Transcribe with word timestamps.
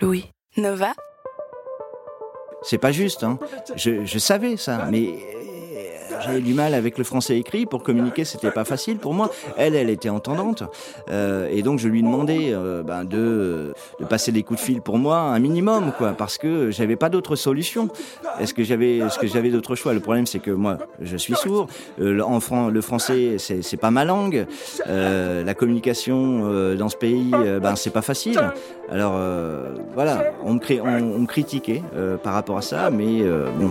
Louis. 0.00 0.30
Nova? 0.56 0.94
C'est 2.62 2.78
pas 2.78 2.92
juste, 2.92 3.22
hein. 3.22 3.38
Je, 3.76 4.04
je 4.04 4.18
savais 4.18 4.56
ça, 4.56 4.86
mais 4.90 5.18
j'avais 6.24 6.40
du 6.40 6.54
mal 6.54 6.74
avec 6.74 6.98
le 6.98 7.04
français 7.04 7.38
écrit. 7.38 7.66
Pour 7.66 7.82
communiquer, 7.82 8.24
c'était 8.24 8.50
pas 8.50 8.64
facile 8.64 8.98
pour 8.98 9.14
moi. 9.14 9.30
Elle, 9.56 9.74
elle 9.74 9.90
était 9.90 10.08
entendante. 10.08 10.62
Euh, 11.10 11.48
et 11.50 11.62
donc, 11.62 11.78
je 11.78 11.88
lui 11.88 12.02
demandais 12.02 12.50
euh, 12.52 12.82
ben, 12.82 13.04
de, 13.04 13.72
de 14.00 14.04
passer 14.04 14.32
des 14.32 14.42
coups 14.42 14.60
de 14.60 14.64
fil 14.64 14.80
pour 14.82 14.98
moi, 14.98 15.18
un 15.18 15.38
minimum, 15.38 15.92
quoi, 15.96 16.12
parce 16.12 16.38
que 16.38 16.70
j'avais 16.70 16.96
pas 16.96 17.08
d'autre 17.08 17.36
solution. 17.36 17.88
Est-ce 18.40 18.54
que 18.54 18.62
j'avais, 18.64 18.98
est-ce 18.98 19.18
que 19.18 19.26
j'avais 19.26 19.50
d'autres 19.50 19.74
choix? 19.74 19.92
Le 19.94 20.00
problème, 20.00 20.26
c'est 20.26 20.38
que 20.38 20.50
moi, 20.50 20.78
je 21.00 21.16
suis 21.16 21.34
sourd. 21.34 21.68
Euh, 22.00 22.20
en 22.20 22.40
fran- 22.40 22.68
le 22.68 22.80
français, 22.80 23.36
c'est 23.38 23.62
c'est 23.62 23.76
pas 23.76 23.90
ma 23.90 24.04
langue. 24.04 24.46
La 24.86 25.54
communication 25.54 26.74
dans 26.74 26.88
ce 26.88 26.96
pays, 26.96 27.30
ben, 27.62 27.76
c'est 27.76 27.90
pas 27.90 28.02
facile. 28.02 28.40
Alors, 28.90 29.18
voilà, 29.94 30.32
on 30.44 30.54
me, 30.54 31.26
critiquait 31.26 31.82
par 32.22 32.34
rapport 32.34 32.58
à 32.58 32.62
ça, 32.62 32.90
mais 32.90 33.22
bon. 33.58 33.70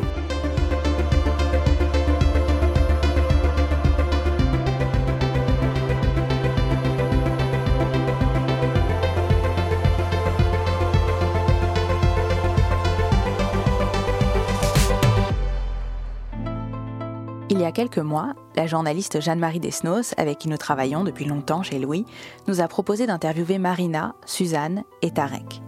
Quelques 17.78 18.00
mois, 18.00 18.34
la 18.56 18.66
journaliste 18.66 19.22
Jeanne-Marie 19.22 19.60
Desnos, 19.60 20.16
avec 20.18 20.40
qui 20.40 20.50
nous 20.50 20.58
travaillons 20.58 21.04
depuis 21.04 21.26
longtemps 21.26 21.62
chez 21.62 21.78
Louis, 21.78 22.08
nous 22.48 22.60
a 22.60 22.68
proposé 22.68 23.06
d'interviewer 23.06 23.60
Marina, 23.60 24.16
Suzanne 24.26 24.84
et 25.04 25.12
Tarek. 25.12 25.62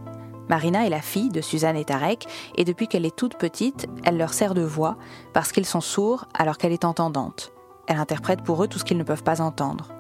Marina 0.49 0.87
est 0.87 0.89
la 0.89 1.03
fille 1.03 1.30
de 1.30 1.39
Suzanne 1.39 1.77
et 1.77 1.85
Tarek, 1.85 2.25
et 2.55 2.65
depuis 2.65 2.87
qu'elle 2.87 3.05
est 3.05 3.15
toute 3.15 3.37
petite, 3.37 3.85
elle 4.05 4.17
leur 4.17 4.33
sert 4.33 4.55
de 4.55 4.63
voix 4.63 4.97
parce 5.33 5.52
qu'ils 5.52 5.67
sont 5.67 5.81
sourds 5.81 6.25
alors 6.33 6.57
qu'elle 6.57 6.71
est 6.71 6.83
entendante. 6.83 7.53
Elle 7.85 7.99
interprète 7.99 8.41
pour 8.41 8.63
eux 8.63 8.67
tout 8.67 8.80
ce 8.80 8.85
qu'ils 8.85 8.97
ne 8.97 9.03
peuvent 9.03 9.21
pas 9.21 9.39
entendre. 9.39 9.93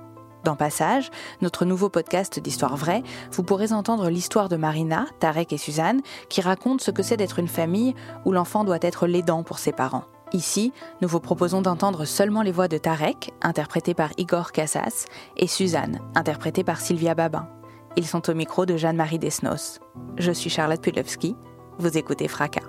Dans 0.43 0.55
Passage, 0.55 1.11
notre 1.43 1.63
nouveau 1.63 1.89
podcast 1.89 2.39
d'histoire 2.39 2.75
vraie, 2.75 3.03
vous 3.33 3.43
pourrez 3.43 3.71
entendre 3.71 4.09
l'histoire 4.09 4.49
de 4.49 4.55
Marina, 4.55 5.05
Tarek 5.19 5.53
et 5.53 5.59
Suzanne, 5.59 6.01
qui 6.27 6.41
racontent 6.41 6.83
ce 6.83 6.89
que 6.89 7.03
c'est 7.03 7.17
d'être 7.17 7.37
une 7.37 7.47
famille 7.47 7.93
où 8.25 8.31
l'enfant 8.31 8.63
doit 8.63 8.79
être 8.81 9.05
l'aidant 9.05 9.43
pour 9.43 9.59
ses 9.59 9.73
parents. 9.73 10.05
Ici, 10.31 10.73
nous 11.01 11.07
vous 11.07 11.19
proposons 11.19 11.61
d'entendre 11.63 12.05
seulement 12.05 12.43
les 12.43 12.51
voix 12.51 12.67
de 12.67 12.77
Tarek, 12.77 13.33
interprété 13.41 13.95
par 13.95 14.11
Igor 14.17 14.51
Casas, 14.51 15.05
et 15.37 15.47
Suzanne, 15.47 15.99
interprétée 16.13 16.63
par 16.63 16.79
Sylvia 16.79 17.15
Babin. 17.15 17.49
Ils 17.97 18.05
sont 18.05 18.29
au 18.29 18.35
micro 18.35 18.67
de 18.67 18.77
Jeanne-Marie 18.77 19.17
Desnos. 19.17 19.79
Je 20.17 20.31
suis 20.31 20.51
Charlotte 20.51 20.81
Pudlowski. 20.81 21.35
Vous 21.79 21.97
écoutez 21.97 22.27
Fracas. 22.27 22.61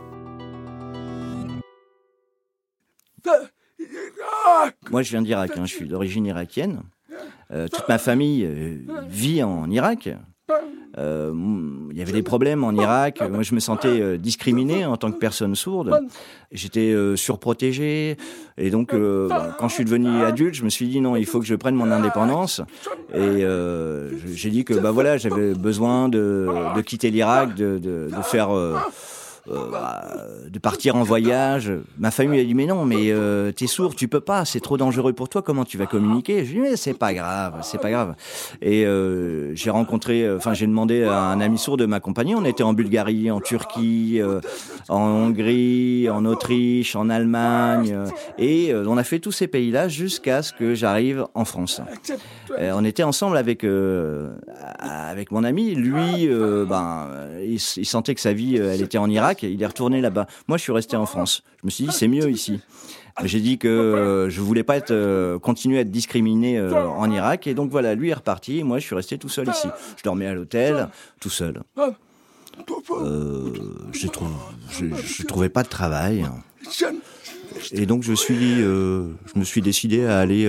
Moi, 4.90 5.02
je 5.02 5.10
viens 5.10 5.22
d'Irak, 5.22 5.50
hein, 5.56 5.66
je 5.66 5.74
suis 5.74 5.86
d'origine 5.86 6.24
irakienne. 6.24 6.82
Euh, 7.50 7.68
toute 7.68 7.88
ma 7.88 7.98
famille 7.98 8.44
euh, 8.46 8.78
vit 9.06 9.42
en 9.42 9.70
Irak. 9.70 10.08
Euh, 10.98 11.32
Il 11.92 11.98
y 11.98 12.02
avait 12.02 12.12
des 12.12 12.22
problèmes 12.22 12.64
en 12.64 12.72
Irak. 12.72 13.20
Moi, 13.30 13.42
je 13.42 13.54
me 13.54 13.60
sentais 13.60 14.00
euh, 14.00 14.16
discriminé 14.16 14.84
en 14.84 14.96
tant 14.96 15.12
que 15.12 15.18
personne 15.18 15.54
sourde. 15.54 16.00
J'étais 16.52 16.92
euh, 16.92 17.16
surprotégé. 17.16 18.16
Et 18.58 18.70
donc, 18.70 18.92
euh, 18.92 19.28
quand 19.58 19.68
je 19.68 19.74
suis 19.74 19.84
devenu 19.84 20.22
adulte, 20.22 20.54
je 20.54 20.64
me 20.64 20.68
suis 20.70 20.88
dit 20.88 21.00
non, 21.00 21.16
il 21.16 21.26
faut 21.26 21.40
que 21.40 21.46
je 21.46 21.54
prenne 21.54 21.74
mon 21.74 21.90
indépendance. 21.90 22.60
Et 23.14 23.44
j'ai 24.32 24.50
dit 24.50 24.64
que 24.64 24.74
bah 24.74 24.90
voilà, 24.90 25.16
j'avais 25.16 25.54
besoin 25.54 26.08
de, 26.08 26.48
de 26.76 26.80
quitter 26.80 27.10
l'Irak, 27.10 27.54
de, 27.54 27.78
de 27.78 28.22
faire 28.22 28.50
euh, 29.48 30.48
de 30.48 30.58
partir 30.58 30.96
en 30.96 31.02
voyage. 31.02 31.72
Ma 31.98 32.10
famille 32.10 32.40
a 32.40 32.44
dit 32.44 32.54
mais 32.54 32.66
non, 32.66 32.84
mais 32.84 33.10
euh, 33.10 33.52
t'es 33.52 33.66
sourd, 33.66 33.94
tu 33.94 34.08
peux 34.08 34.20
pas, 34.20 34.44
c'est 34.44 34.60
trop 34.60 34.76
dangereux 34.76 35.12
pour 35.12 35.28
toi. 35.28 35.42
Comment 35.42 35.64
tu 35.64 35.78
vas 35.78 35.86
communiquer? 35.86 36.44
Je 36.44 36.52
dis 36.52 36.58
mais 36.58 36.76
c'est 36.76 36.94
pas 36.94 37.14
grave, 37.14 37.60
c'est 37.62 37.80
pas 37.80 37.90
grave. 37.90 38.14
Et 38.60 38.84
euh, 38.84 39.54
j'ai 39.54 39.70
rencontré, 39.70 40.30
enfin 40.30 40.54
j'ai 40.54 40.66
demandé 40.66 41.04
à 41.04 41.22
un 41.22 41.40
ami 41.40 41.58
sourd 41.58 41.76
de 41.76 41.86
m'accompagner. 41.86 42.34
On 42.34 42.44
était 42.44 42.62
en 42.62 42.74
Bulgarie, 42.74 43.30
en 43.30 43.40
Turquie, 43.40 44.20
en 44.88 45.00
Hongrie, 45.00 46.08
en 46.10 46.24
Autriche, 46.24 46.94
en 46.96 47.08
Allemagne, 47.08 47.96
et 48.38 48.74
on 48.74 48.96
a 48.96 49.04
fait 49.04 49.20
tous 49.20 49.32
ces 49.32 49.46
pays-là 49.46 49.88
jusqu'à 49.88 50.42
ce 50.42 50.52
que 50.52 50.74
j'arrive 50.74 51.24
en 51.34 51.44
France. 51.44 51.80
On 52.58 52.84
était 52.84 53.02
ensemble 53.02 53.36
avec 53.36 53.64
avec 55.20 55.30
mon 55.30 55.44
ami. 55.44 55.74
Lui, 55.74 56.28
euh, 56.28 56.64
ben, 56.64 57.08
il, 57.42 57.60
sentait 57.60 58.14
que 58.14 58.20
sa 58.20 58.32
vie, 58.32 58.58
euh, 58.58 58.72
elle 58.74 58.82
était 58.82 58.98
en 58.98 59.08
Irak. 59.08 59.42
Il 59.42 59.62
est 59.62 59.66
retourné 59.66 60.00
là-bas. 60.00 60.26
Moi, 60.48 60.58
je 60.58 60.62
suis 60.62 60.72
resté 60.72 60.96
en 60.96 61.06
France. 61.06 61.42
Je 61.60 61.66
me 61.66 61.70
suis 61.70 61.84
dit, 61.84 61.92
c'est 61.92 62.08
mieux 62.08 62.30
ici. 62.30 62.60
J'ai 63.24 63.40
dit 63.40 63.58
que 63.58 63.68
euh, 63.68 64.30
je 64.30 64.40
voulais 64.40 64.62
pas 64.62 64.76
être 64.76 64.92
euh, 64.92 65.38
continuer 65.38 65.78
à 65.78 65.80
être 65.82 65.90
discriminé 65.90 66.58
euh, 66.58 66.88
en 66.88 67.10
Irak. 67.10 67.46
Et 67.46 67.54
donc 67.54 67.70
voilà, 67.70 67.94
lui 67.94 68.10
est 68.10 68.14
reparti. 68.14 68.62
Moi, 68.62 68.78
je 68.78 68.86
suis 68.86 68.94
resté 68.94 69.18
tout 69.18 69.28
seul 69.28 69.48
ici. 69.48 69.68
Je 69.96 70.02
dormais 70.02 70.26
à 70.26 70.34
l'hôtel, 70.34 70.88
tout 71.20 71.30
seul. 71.30 71.62
Je 72.56 74.06
trouve, 74.06 74.30
je, 74.70 74.86
je 74.94 75.22
trouvais 75.24 75.48
pas 75.48 75.62
de 75.62 75.68
travail. 75.68 76.26
Et 77.72 77.84
donc 77.84 78.02
je 78.02 78.12
suis, 78.12 78.56
je 78.56 79.10
me 79.36 79.44
suis 79.44 79.60
décidé 79.60 80.04
à 80.06 80.18
aller 80.18 80.48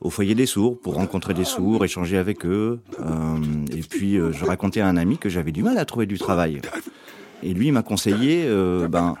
au 0.00 0.10
foyer 0.10 0.34
des 0.34 0.46
sourds 0.46 0.78
pour 0.80 0.94
rencontrer 0.94 1.34
des 1.34 1.44
sourds, 1.44 1.84
échanger 1.84 2.18
avec 2.18 2.46
eux. 2.46 2.80
Euh, 3.00 3.36
et 3.76 3.80
puis 3.80 4.16
euh, 4.16 4.32
je 4.32 4.44
racontais 4.44 4.80
à 4.80 4.86
un 4.86 4.96
ami 4.96 5.18
que 5.18 5.28
j'avais 5.28 5.52
du 5.52 5.62
mal 5.62 5.78
à 5.78 5.84
trouver 5.84 6.06
du 6.06 6.18
travail. 6.18 6.60
Et 7.42 7.54
lui 7.54 7.66
il 7.68 7.72
m'a 7.72 7.82
conseillé, 7.82 8.44
euh, 8.46 8.88
ben, 8.88 9.14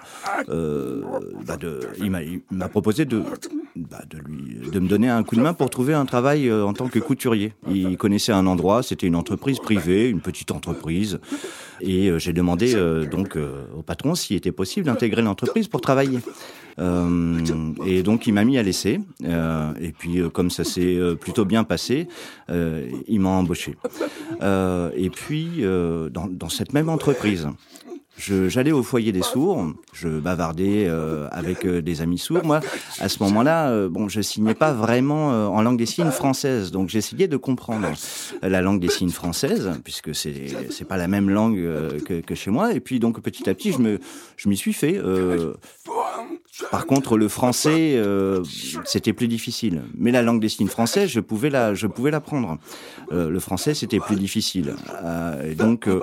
euh, 0.48 1.02
bah, 1.46 1.56
il 2.00 2.10
m'a 2.50 2.68
proposé 2.68 3.04
de, 3.04 3.22
bah, 3.76 4.02
de 4.10 4.18
lui, 4.18 4.70
de 4.70 4.80
me 4.80 4.88
donner 4.88 5.08
un 5.08 5.22
coup 5.22 5.36
de 5.36 5.40
main 5.40 5.54
pour 5.54 5.70
trouver 5.70 5.94
un 5.94 6.04
travail 6.04 6.48
euh, 6.48 6.64
en 6.64 6.72
tant 6.72 6.88
que 6.88 6.98
couturier. 6.98 7.52
Il 7.70 7.96
connaissait 7.96 8.32
un 8.32 8.46
endroit, 8.46 8.82
c'était 8.82 9.06
une 9.06 9.16
entreprise 9.16 9.60
privée, 9.60 10.08
une 10.08 10.20
petite 10.20 10.50
entreprise. 10.50 11.20
Et 11.80 12.10
j'ai 12.18 12.32
demandé 12.32 12.74
donc 13.08 13.38
au 13.76 13.82
patron 13.82 14.16
s'il 14.16 14.36
était 14.36 14.50
possible 14.50 14.86
d'intégrer 14.86 15.22
l'entreprise 15.22 15.68
pour 15.68 15.80
travailler. 15.80 16.18
Et 17.86 18.02
donc 18.02 18.26
il 18.26 18.32
m'a 18.32 18.44
mis 18.44 18.58
à 18.58 18.64
l'essai. 18.64 18.98
Et 19.22 19.92
puis 19.96 20.20
comme 20.32 20.50
ça 20.50 20.64
s'est 20.64 20.98
plutôt 21.20 21.44
bien 21.44 21.62
passé, 21.62 22.08
il 22.48 23.20
m'a 23.20 23.28
embauché. 23.28 23.76
Et 24.42 25.10
puis 25.10 25.62
dans 25.62 26.48
cette 26.48 26.72
même 26.72 26.88
entreprise. 26.88 27.46
J'allais 28.18 28.72
au 28.72 28.82
foyer 28.82 29.12
des 29.12 29.22
sourds, 29.22 29.72
je 29.92 30.08
bavardais 30.08 30.86
euh, 30.88 31.28
avec 31.30 31.64
euh, 31.64 31.80
des 31.80 32.00
amis 32.00 32.18
sourds. 32.18 32.44
Moi, 32.44 32.60
à 32.98 33.08
ce 33.08 33.22
moment-là, 33.22 33.70
euh, 33.70 33.88
bon, 33.88 34.08
je 34.08 34.20
signais 34.20 34.54
pas 34.54 34.72
vraiment 34.72 35.28
en 35.28 35.62
langue 35.62 35.78
des 35.78 35.86
signes 35.86 36.10
française, 36.10 36.72
donc 36.72 36.88
j'essayais 36.88 37.28
de 37.28 37.36
comprendre 37.36 37.88
la 38.42 38.60
langue 38.60 38.80
des 38.80 38.88
signes 38.88 39.10
française, 39.10 39.70
puisque 39.84 40.14
c'est 40.14 40.48
c'est 40.70 40.84
pas 40.84 40.96
la 40.96 41.06
même 41.06 41.30
langue 41.30 41.56
que, 42.04 42.20
que 42.20 42.34
chez 42.34 42.50
moi. 42.50 42.72
Et 42.74 42.80
puis 42.80 42.98
donc 42.98 43.20
petit 43.20 43.48
à 43.48 43.54
petit, 43.54 43.72
je 43.72 43.78
me 43.78 44.00
je 44.36 44.48
m'y 44.48 44.56
suis 44.56 44.72
fait. 44.72 45.00
Par 46.70 46.86
contre, 46.86 47.16
le 47.16 47.28
français, 47.28 47.94
euh, 47.96 48.42
c'était 48.84 49.12
plus 49.12 49.28
difficile. 49.28 49.84
Mais 49.96 50.10
la 50.10 50.22
langue 50.22 50.40
des 50.40 50.48
signes 50.48 50.68
française, 50.68 51.08
je 51.08 51.20
pouvais 51.20 51.50
la, 51.50 51.74
je 51.74 51.86
pouvais 51.86 52.10
l'apprendre. 52.10 52.58
Euh, 53.12 53.30
le 53.30 53.40
français, 53.40 53.74
c'était 53.74 54.00
plus 54.00 54.16
difficile. 54.16 54.74
Euh, 55.04 55.52
et 55.52 55.54
donc, 55.54 55.86
euh, 55.86 56.00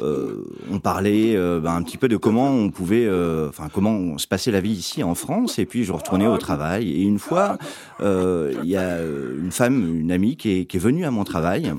euh, 0.00 0.44
on 0.70 0.78
parlait 0.78 1.34
euh, 1.34 1.60
ben, 1.60 1.74
un 1.74 1.82
petit 1.82 1.96
peu 1.96 2.08
de 2.08 2.16
comment 2.16 2.50
on 2.50 2.70
pouvait, 2.70 3.08
enfin, 3.48 3.68
comment 3.72 4.18
se 4.18 4.26
passait 4.26 4.52
la 4.52 4.60
vie 4.60 4.72
ici 4.72 5.02
en 5.02 5.14
France. 5.14 5.58
Et 5.58 5.66
puis, 5.66 5.84
je 5.84 5.92
retournais 5.92 6.28
au 6.28 6.38
travail. 6.38 6.90
Et 6.90 7.02
une 7.02 7.18
fois, 7.18 7.58
il 8.00 8.68
y 8.68 8.76
a 8.76 9.00
une 9.02 9.50
femme, 9.50 9.98
une 9.98 10.12
amie, 10.12 10.36
qui 10.36 10.60
est, 10.60 10.64
qui 10.66 10.76
est 10.76 10.80
venue 10.80 11.04
à 11.04 11.10
mon 11.10 11.24
travail. 11.24 11.72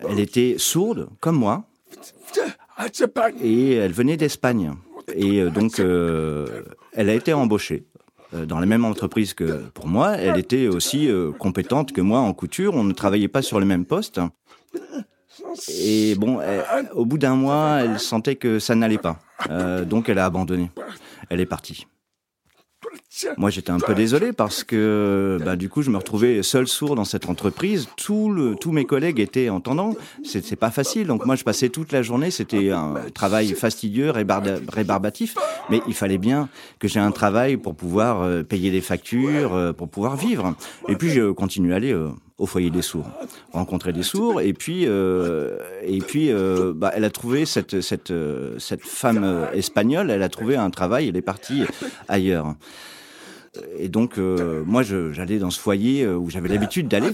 Elle 0.00 0.18
était 0.18 0.56
sourde, 0.58 1.08
comme 1.20 1.36
moi, 1.36 1.64
et 3.42 3.74
elle 3.74 3.92
venait 3.92 4.16
d'Espagne. 4.16 4.74
Et 5.14 5.40
euh, 5.40 5.50
donc, 5.50 5.78
euh, 5.78 6.62
elle 6.92 7.08
a 7.08 7.14
été 7.14 7.32
embauchée 7.32 7.84
euh, 8.34 8.46
dans 8.46 8.58
la 8.58 8.66
même 8.66 8.84
entreprise 8.84 9.34
que 9.34 9.64
pour 9.74 9.86
moi, 9.86 10.16
elle 10.16 10.38
était 10.38 10.66
aussi 10.68 11.08
compétente 11.38 11.92
que 11.92 12.00
moi 12.00 12.20
en 12.20 12.32
couture. 12.34 12.74
On 12.74 12.84
ne 12.84 12.92
travaillait 12.92 13.28
pas 13.28 13.42
sur 13.42 13.60
le 13.60 13.66
même 13.66 13.84
poste. 13.84 14.20
Et 15.78 16.14
bon, 16.16 16.40
au 16.94 17.04
bout 17.04 17.18
d'un 17.18 17.36
mois, 17.36 17.80
elle 17.82 17.98
sentait 17.98 18.36
que 18.36 18.58
ça 18.58 18.74
n'allait 18.74 18.98
pas. 18.98 19.18
donc 19.84 20.08
elle 20.08 20.18
a 20.18 20.24
abandonné. 20.24 20.70
Elle 21.30 21.40
est 21.40 21.46
partie. 21.46 21.86
Moi, 23.36 23.50
j'étais 23.50 23.70
un 23.70 23.78
peu 23.78 23.94
désolé 23.94 24.32
parce 24.32 24.64
que, 24.64 25.38
bah, 25.44 25.56
du 25.56 25.68
coup, 25.68 25.82
je 25.82 25.90
me 25.90 25.96
retrouvais 25.96 26.42
seul 26.42 26.66
sourd 26.66 26.96
dans 26.96 27.04
cette 27.04 27.28
entreprise. 27.28 27.88
Tout 27.96 28.30
le, 28.30 28.56
tous 28.56 28.72
mes 28.72 28.84
collègues 28.84 29.20
étaient 29.20 29.48
entendants. 29.48 29.94
C'est 30.24 30.56
pas 30.56 30.70
facile. 30.70 31.06
Donc 31.06 31.26
moi, 31.26 31.36
je 31.36 31.44
passais 31.44 31.68
toute 31.68 31.92
la 31.92 32.02
journée. 32.02 32.30
C'était 32.30 32.70
un 32.70 32.94
travail 33.14 33.54
fastidieux, 33.54 34.10
rébarbatif. 34.10 35.36
Mais 35.70 35.80
il 35.86 35.94
fallait 35.94 36.18
bien 36.18 36.48
que 36.78 36.88
j'ai 36.88 37.00
un 37.00 37.12
travail 37.12 37.56
pour 37.56 37.74
pouvoir 37.74 38.22
euh, 38.22 38.42
payer 38.42 38.70
des 38.70 38.80
factures, 38.80 39.54
euh, 39.54 39.72
pour 39.72 39.88
pouvoir 39.88 40.16
vivre. 40.16 40.54
Et 40.88 40.96
puis, 40.96 41.10
je 41.10 41.30
continue 41.30 41.72
à 41.72 41.76
aller 41.76 41.92
euh, 41.92 42.08
au 42.38 42.46
foyer 42.46 42.70
des 42.70 42.82
sourds, 42.82 43.08
rencontrer 43.52 43.92
des 43.92 44.02
sourds, 44.02 44.40
et 44.40 44.52
puis 44.52 44.86
euh, 44.86 45.56
et 45.82 45.98
puis 45.98 46.32
euh, 46.32 46.72
bah, 46.74 46.90
elle 46.94 47.04
a 47.04 47.10
trouvé 47.10 47.46
cette 47.46 47.80
cette 47.80 48.12
cette 48.58 48.82
femme 48.82 49.46
espagnole, 49.52 50.10
elle 50.10 50.22
a 50.22 50.28
trouvé 50.28 50.56
un 50.56 50.70
travail, 50.70 51.08
elle 51.08 51.16
est 51.16 51.22
partie 51.22 51.62
ailleurs. 52.08 52.54
Et 53.78 53.88
donc 53.88 54.18
euh, 54.18 54.62
moi 54.66 54.82
j'allais 54.82 55.38
dans 55.38 55.50
ce 55.50 55.60
foyer 55.60 56.06
où 56.06 56.30
j'avais 56.30 56.48
l'habitude 56.48 56.88
d'aller 56.88 57.10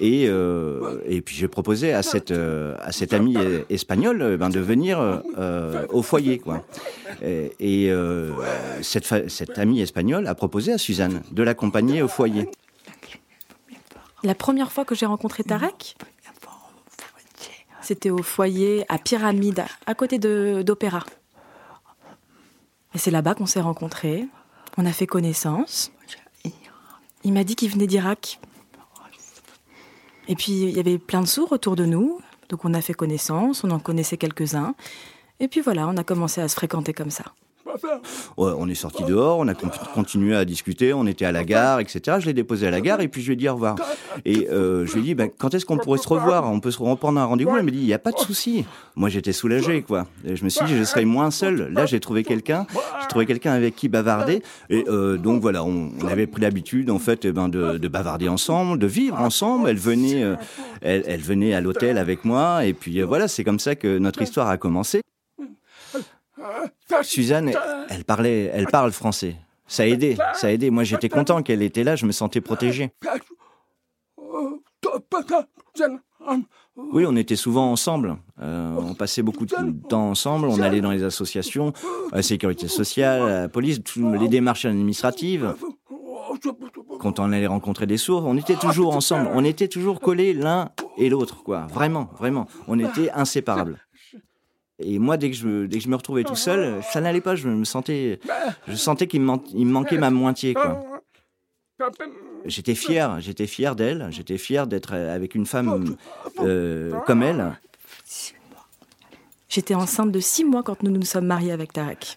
et 0.00 0.24
et 0.24 1.20
puis 1.20 1.36
j'ai 1.36 1.48
proposé 1.48 1.92
à 1.92 2.02
cette 2.02 2.32
à 2.32 2.92
cette 2.92 3.12
amie 3.12 3.36
espagnole 3.70 4.36
ben, 4.36 4.50
de 4.50 4.60
venir 4.60 5.22
au 5.90 6.02
foyer. 6.02 6.40
Et, 7.22 7.52
et 7.60 7.92
cette 8.82 9.28
cette 9.28 9.58
amie 9.58 9.80
espagnole 9.80 10.26
a 10.26 10.34
proposé 10.34 10.72
à 10.72 10.78
Suzanne 10.78 11.22
de 11.32 11.42
l'accompagner 11.42 12.02
au 12.02 12.08
foyer. 12.08 12.48
La 14.24 14.34
première 14.34 14.72
fois 14.72 14.84
que 14.84 14.94
j'ai 14.94 15.06
rencontré 15.06 15.44
Tarek, 15.44 15.96
c'était 17.80 18.10
au 18.10 18.22
foyer 18.22 18.84
à 18.88 18.98
Pyramide, 18.98 19.64
à 19.86 19.94
côté 19.94 20.18
d'Opéra. 20.18 21.04
Et 22.94 22.98
c'est 22.98 23.10
là-bas 23.10 23.34
qu'on 23.34 23.46
s'est 23.46 23.60
rencontrés. 23.60 24.26
On 24.78 24.86
a 24.86 24.92
fait 24.92 25.08
connaissance. 25.08 25.90
Il 27.24 27.32
m'a 27.32 27.42
dit 27.42 27.56
qu'il 27.56 27.68
venait 27.68 27.88
d'Irak. 27.88 28.40
Et 30.28 30.36
puis, 30.36 30.52
il 30.52 30.70
y 30.70 30.78
avait 30.78 30.98
plein 30.98 31.20
de 31.20 31.26
sourds 31.26 31.50
autour 31.50 31.74
de 31.74 31.84
nous. 31.84 32.20
Donc, 32.48 32.64
on 32.64 32.72
a 32.72 32.80
fait 32.80 32.94
connaissance, 32.94 33.64
on 33.64 33.70
en 33.72 33.80
connaissait 33.80 34.16
quelques-uns. 34.16 34.76
Et 35.40 35.48
puis 35.48 35.60
voilà, 35.60 35.88
on 35.88 35.96
a 35.96 36.04
commencé 36.04 36.40
à 36.40 36.48
se 36.48 36.54
fréquenter 36.54 36.94
comme 36.94 37.10
ça 37.10 37.24
on 38.36 38.68
est 38.68 38.74
sorti 38.74 39.04
dehors, 39.04 39.38
on 39.38 39.48
a 39.48 39.54
continué 39.54 40.36
à 40.36 40.44
discuter, 40.44 40.92
on 40.92 41.06
était 41.06 41.24
à 41.24 41.32
la 41.32 41.44
gare, 41.44 41.80
etc. 41.80 42.18
Je 42.20 42.26
l'ai 42.26 42.32
déposé 42.32 42.66
à 42.66 42.70
la 42.70 42.80
gare 42.80 43.00
et 43.00 43.08
puis 43.08 43.22
je 43.22 43.28
lui 43.28 43.34
ai 43.34 43.36
dit 43.36 43.48
au 43.48 43.54
revoir. 43.54 43.76
Et 44.24 44.48
euh, 44.48 44.86
je 44.86 44.92
lui 44.94 45.00
ai 45.00 45.02
dit, 45.02 45.14
ben, 45.14 45.28
quand 45.36 45.54
est-ce 45.54 45.66
qu'on 45.66 45.78
pourrait 45.78 45.98
se 45.98 46.08
revoir? 46.08 46.50
On 46.50 46.60
peut 46.60 46.70
se 46.70 46.78
reprendre 46.78 47.20
un 47.20 47.24
rendez-vous? 47.24 47.56
Elle 47.56 47.64
m'a 47.64 47.70
dit, 47.70 47.78
il 47.78 47.86
n'y 47.86 47.92
a 47.92 47.98
pas 47.98 48.12
de 48.12 48.18
souci. 48.18 48.64
Moi, 48.96 49.08
j'étais 49.08 49.32
soulagé, 49.32 49.82
quoi. 49.82 50.06
je 50.24 50.42
me 50.44 50.48
suis 50.48 50.64
dit, 50.66 50.76
je 50.76 50.84
serais 50.84 51.04
moins 51.04 51.30
seul. 51.30 51.72
Là, 51.72 51.86
j'ai 51.86 52.00
trouvé 52.00 52.24
quelqu'un, 52.24 52.66
j'ai 53.00 53.08
trouvé 53.08 53.26
quelqu'un 53.26 53.52
avec 53.52 53.76
qui 53.76 53.88
bavarder. 53.88 54.42
Et 54.70 54.84
euh, 54.88 55.16
donc 55.16 55.40
voilà, 55.40 55.64
on, 55.64 55.90
avait 56.08 56.26
pris 56.26 56.42
l'habitude, 56.42 56.90
en 56.90 56.98
fait, 56.98 57.24
eh 57.24 57.32
ben, 57.32 57.48
de, 57.48 57.88
bavarder 57.88 58.28
ensemble, 58.28 58.78
de 58.78 58.86
vivre 58.86 59.20
ensemble. 59.20 59.68
Elle 59.68 59.78
venait, 59.78 60.22
euh, 60.22 60.36
elle, 60.82 61.20
venait 61.20 61.54
à 61.54 61.60
l'hôtel 61.60 61.98
avec 61.98 62.24
moi. 62.24 62.64
Et 62.64 62.72
puis 62.72 63.00
voilà, 63.02 63.28
c'est 63.28 63.44
comme 63.44 63.60
ça 63.60 63.74
que 63.74 63.98
notre 63.98 64.22
histoire 64.22 64.48
a 64.48 64.56
commencé. 64.56 65.02
Suzanne, 67.02 67.52
elle 67.88 68.04
parlait, 68.04 68.50
elle 68.52 68.66
parle 68.66 68.92
français. 68.92 69.36
Ça 69.66 69.82
a 69.82 69.86
aidé, 69.86 70.16
ça 70.34 70.46
a 70.46 70.50
aidé. 70.50 70.70
Moi, 70.70 70.84
j'étais 70.84 71.08
content 71.08 71.42
qu'elle 71.42 71.62
était 71.62 71.84
là, 71.84 71.94
je 71.94 72.06
me 72.06 72.12
sentais 72.12 72.40
protégé. 72.40 72.90
Oui, 76.76 77.04
on 77.06 77.16
était 77.16 77.36
souvent 77.36 77.70
ensemble. 77.70 78.16
Euh, 78.40 78.74
on 78.78 78.94
passait 78.94 79.22
beaucoup 79.22 79.46
de 79.46 79.54
temps 79.88 80.10
ensemble. 80.10 80.46
On 80.46 80.60
allait 80.60 80.80
dans 80.80 80.90
les 80.90 81.02
associations, 81.02 81.72
la 82.12 82.22
sécurité 82.22 82.68
sociale, 82.68 83.26
la 83.26 83.48
police, 83.48 83.80
les 83.96 84.28
démarches 84.28 84.64
administratives. 84.64 85.54
Quand 87.00 87.18
on 87.18 87.32
allait 87.32 87.46
rencontrer 87.46 87.86
des 87.86 87.96
sourds, 87.96 88.24
on 88.26 88.36
était 88.36 88.56
toujours 88.56 88.94
ensemble. 88.94 89.30
On 89.34 89.44
était 89.44 89.68
toujours 89.68 90.00
collés 90.00 90.34
l'un 90.34 90.70
et 90.96 91.08
l'autre, 91.08 91.42
quoi. 91.42 91.66
Vraiment, 91.66 92.08
vraiment. 92.18 92.46
On 92.68 92.78
était 92.78 93.10
inséparables. 93.10 93.78
Et 94.80 94.98
moi, 94.98 95.16
dès 95.16 95.30
que 95.30 95.36
je, 95.36 95.66
dès 95.66 95.78
que 95.78 95.84
je 95.84 95.88
me 95.88 95.96
retrouvais 95.96 96.24
tout 96.24 96.36
seul, 96.36 96.82
ça 96.82 97.00
n'allait 97.00 97.20
pas. 97.20 97.34
Je 97.34 97.48
me 97.48 97.64
sentais, 97.64 98.20
je 98.68 98.74
sentais 98.74 99.06
qu'il 99.08 99.22
me, 99.22 99.36
il 99.52 99.66
me 99.66 99.72
manquait 99.72 99.98
ma 99.98 100.10
moitié, 100.10 100.54
quoi. 100.54 100.80
J'étais 102.44 102.74
fier, 102.74 103.20
j'étais 103.20 103.46
fier 103.46 103.76
d'elle, 103.76 104.08
j'étais 104.10 104.38
fier 104.38 104.66
d'être 104.66 104.94
avec 104.94 105.34
une 105.34 105.46
femme 105.46 105.96
euh, 106.40 106.92
comme 107.06 107.22
elle. 107.22 107.58
J'étais 109.48 109.74
enceinte 109.74 110.12
de 110.12 110.20
six 110.20 110.44
mois 110.44 110.62
quand 110.62 110.82
nous 110.82 110.90
nous 110.90 111.04
sommes 111.04 111.26
mariés 111.26 111.52
avec 111.52 111.72
Tarek. 111.72 112.16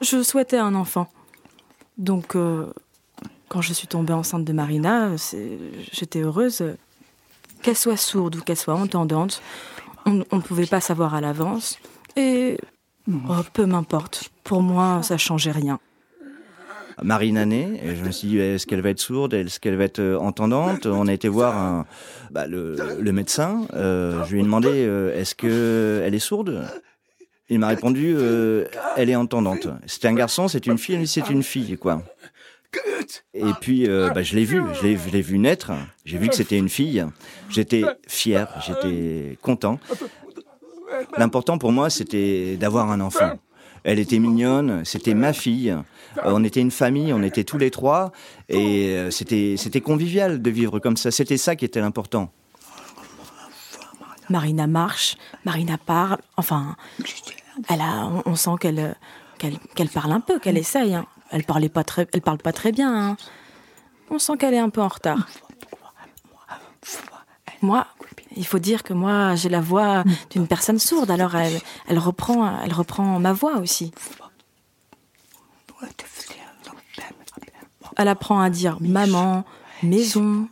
Je 0.00 0.22
souhaitais 0.22 0.58
un 0.58 0.74
enfant. 0.74 1.08
Donc, 1.98 2.34
euh, 2.36 2.72
quand 3.48 3.62
je 3.62 3.72
suis 3.72 3.86
tombée 3.86 4.12
enceinte 4.12 4.44
de 4.44 4.52
Marina, 4.52 5.12
j'étais 5.92 6.20
heureuse 6.20 6.76
qu'elle 7.62 7.76
soit 7.76 7.96
sourde 7.96 8.36
ou 8.36 8.40
qu'elle 8.40 8.56
soit 8.56 8.74
entendante 8.74 9.42
on 10.06 10.36
ne 10.36 10.40
pouvait 10.40 10.66
pas 10.66 10.80
savoir 10.80 11.14
à 11.14 11.20
l'avance. 11.20 11.78
Et 12.16 12.58
oh, 13.08 13.34
peu 13.52 13.66
m'importe. 13.66 14.30
Pour 14.44 14.62
moi, 14.62 15.02
ça 15.02 15.18
changeait 15.18 15.50
rien. 15.50 15.78
Marine 17.02 17.36
Année, 17.36 17.78
et 17.84 17.94
je 17.94 18.02
me 18.02 18.10
suis 18.10 18.28
dit, 18.28 18.38
est-ce 18.38 18.66
qu'elle 18.66 18.80
va 18.80 18.88
être 18.90 19.00
sourde, 19.00 19.34
est-ce 19.34 19.60
qu'elle 19.60 19.76
va 19.76 19.84
être 19.84 19.98
euh, 19.98 20.18
entendante? 20.18 20.86
On 20.86 21.06
a 21.06 21.12
été 21.12 21.28
voir 21.28 21.84
bah, 22.30 22.46
le, 22.46 23.12
médecin, 23.12 23.66
euh, 23.74 24.24
je 24.24 24.32
lui 24.32 24.40
ai 24.40 24.42
demandé, 24.42 24.68
euh, 24.72 25.14
est-ce 25.14 25.34
qu'elle 25.34 26.14
est 26.14 26.18
sourde? 26.18 26.66
Il 27.50 27.58
m'a 27.58 27.68
répondu, 27.68 28.16
elle 28.96 29.10
est 29.10 29.14
entendante. 29.14 29.68
C'était 29.86 30.08
un 30.08 30.14
garçon, 30.14 30.48
c'est 30.48 30.66
une 30.66 30.78
fille, 30.78 31.06
c'est 31.06 31.30
une 31.30 31.44
fille, 31.44 31.76
quoi. 31.76 32.02
Et 33.34 33.52
puis, 33.60 33.86
bah, 33.86 34.22
je 34.22 34.34
l'ai 34.34 34.44
vu, 34.44 34.62
je 34.74 35.10
l'ai 35.10 35.22
vu 35.22 35.38
naître. 35.38 35.72
J'ai 36.04 36.18
vu 36.18 36.28
que 36.28 36.34
c'était 36.34 36.58
une 36.58 36.68
fille. 36.68 37.04
J'étais 37.48 37.84
fier, 38.08 38.48
j'étais 38.66 39.38
content. 39.42 39.78
L'important 41.18 41.58
pour 41.58 41.72
moi, 41.72 41.90
c'était 41.90 42.56
d'avoir 42.56 42.90
un 42.90 43.00
enfant. 43.00 43.38
Elle 43.84 44.00
était 44.00 44.18
mignonne, 44.18 44.84
c'était 44.84 45.14
ma 45.14 45.32
fille. 45.32 45.76
On 46.24 46.42
était 46.42 46.60
une 46.60 46.70
famille, 46.70 47.12
on 47.12 47.22
était 47.22 47.44
tous 47.44 47.58
les 47.58 47.70
trois, 47.70 48.10
et 48.48 48.88
euh, 48.96 49.10
c'était 49.10 49.54
c'était 49.56 49.80
convivial 49.80 50.42
de 50.42 50.50
vivre 50.50 50.78
comme 50.78 50.96
ça. 50.96 51.10
C'était 51.10 51.36
ça 51.36 51.54
qui 51.56 51.64
était 51.64 51.80
l'important. 51.80 52.32
Marina 54.28 54.66
marche, 54.66 55.16
Marina 55.44 55.78
parle. 55.78 56.18
Enfin, 56.36 56.74
elle 57.68 57.80
a, 57.80 58.10
on 58.24 58.34
sent 58.34 58.56
qu'elle 58.60 58.96
qu'elle 59.38 59.88
parle 59.88 60.12
un 60.12 60.20
peu, 60.20 60.38
qu'elle 60.40 60.58
essaye. 60.58 60.94
Hein. 60.94 61.06
Elle 61.30 61.44
parlait 61.44 61.68
pas 61.68 61.84
très, 61.84 62.06
elle 62.12 62.22
parle 62.22 62.38
pas 62.38 62.52
très 62.52 62.72
bien. 62.72 63.10
Hein. 63.10 63.16
On 64.10 64.18
sent 64.18 64.36
qu'elle 64.38 64.54
est 64.54 64.58
un 64.58 64.70
peu 64.70 64.80
en 64.80 64.88
retard. 64.88 65.26
Moi, 67.62 67.86
il 68.36 68.46
faut 68.46 68.58
dire 68.58 68.82
que 68.82 68.92
moi, 68.92 69.34
j'ai 69.34 69.48
la 69.48 69.60
voix 69.60 70.04
d'une 70.30 70.46
personne 70.46 70.78
sourde, 70.78 71.10
alors 71.10 71.34
elle, 71.34 71.58
elle, 71.88 71.98
reprend, 71.98 72.60
elle 72.62 72.72
reprend 72.72 73.18
ma 73.18 73.32
voix 73.32 73.56
aussi. 73.56 73.92
Elle 77.96 78.08
apprend 78.08 78.40
à 78.40 78.50
dire 78.50 78.76
maman, 78.80 79.44
maison. 79.82 80.48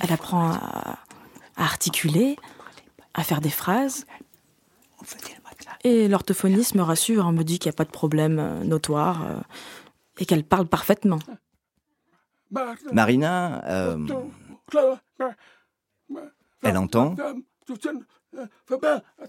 Elle 0.00 0.12
apprend 0.12 0.52
à, 0.52 0.98
articuler, 1.56 2.36
à 3.14 3.24
faire 3.24 3.40
des 3.40 3.50
phrases. 3.50 4.06
Et 5.82 6.08
l'orthophoniste 6.08 6.74
me 6.74 6.82
rassure, 6.82 7.32
me 7.32 7.42
dit 7.42 7.58
qu'il 7.58 7.70
n'y 7.70 7.74
a 7.74 7.76
pas 7.76 7.84
de 7.84 7.90
problème 7.90 8.38
euh, 8.38 8.64
notoire 8.64 9.26
euh, 9.26 9.40
et 10.18 10.26
qu'elle 10.26 10.44
parle 10.44 10.66
parfaitement. 10.66 11.18
Marina, 12.92 13.64
euh, 13.66 13.96
elle 16.62 16.76
entend. 16.76 17.16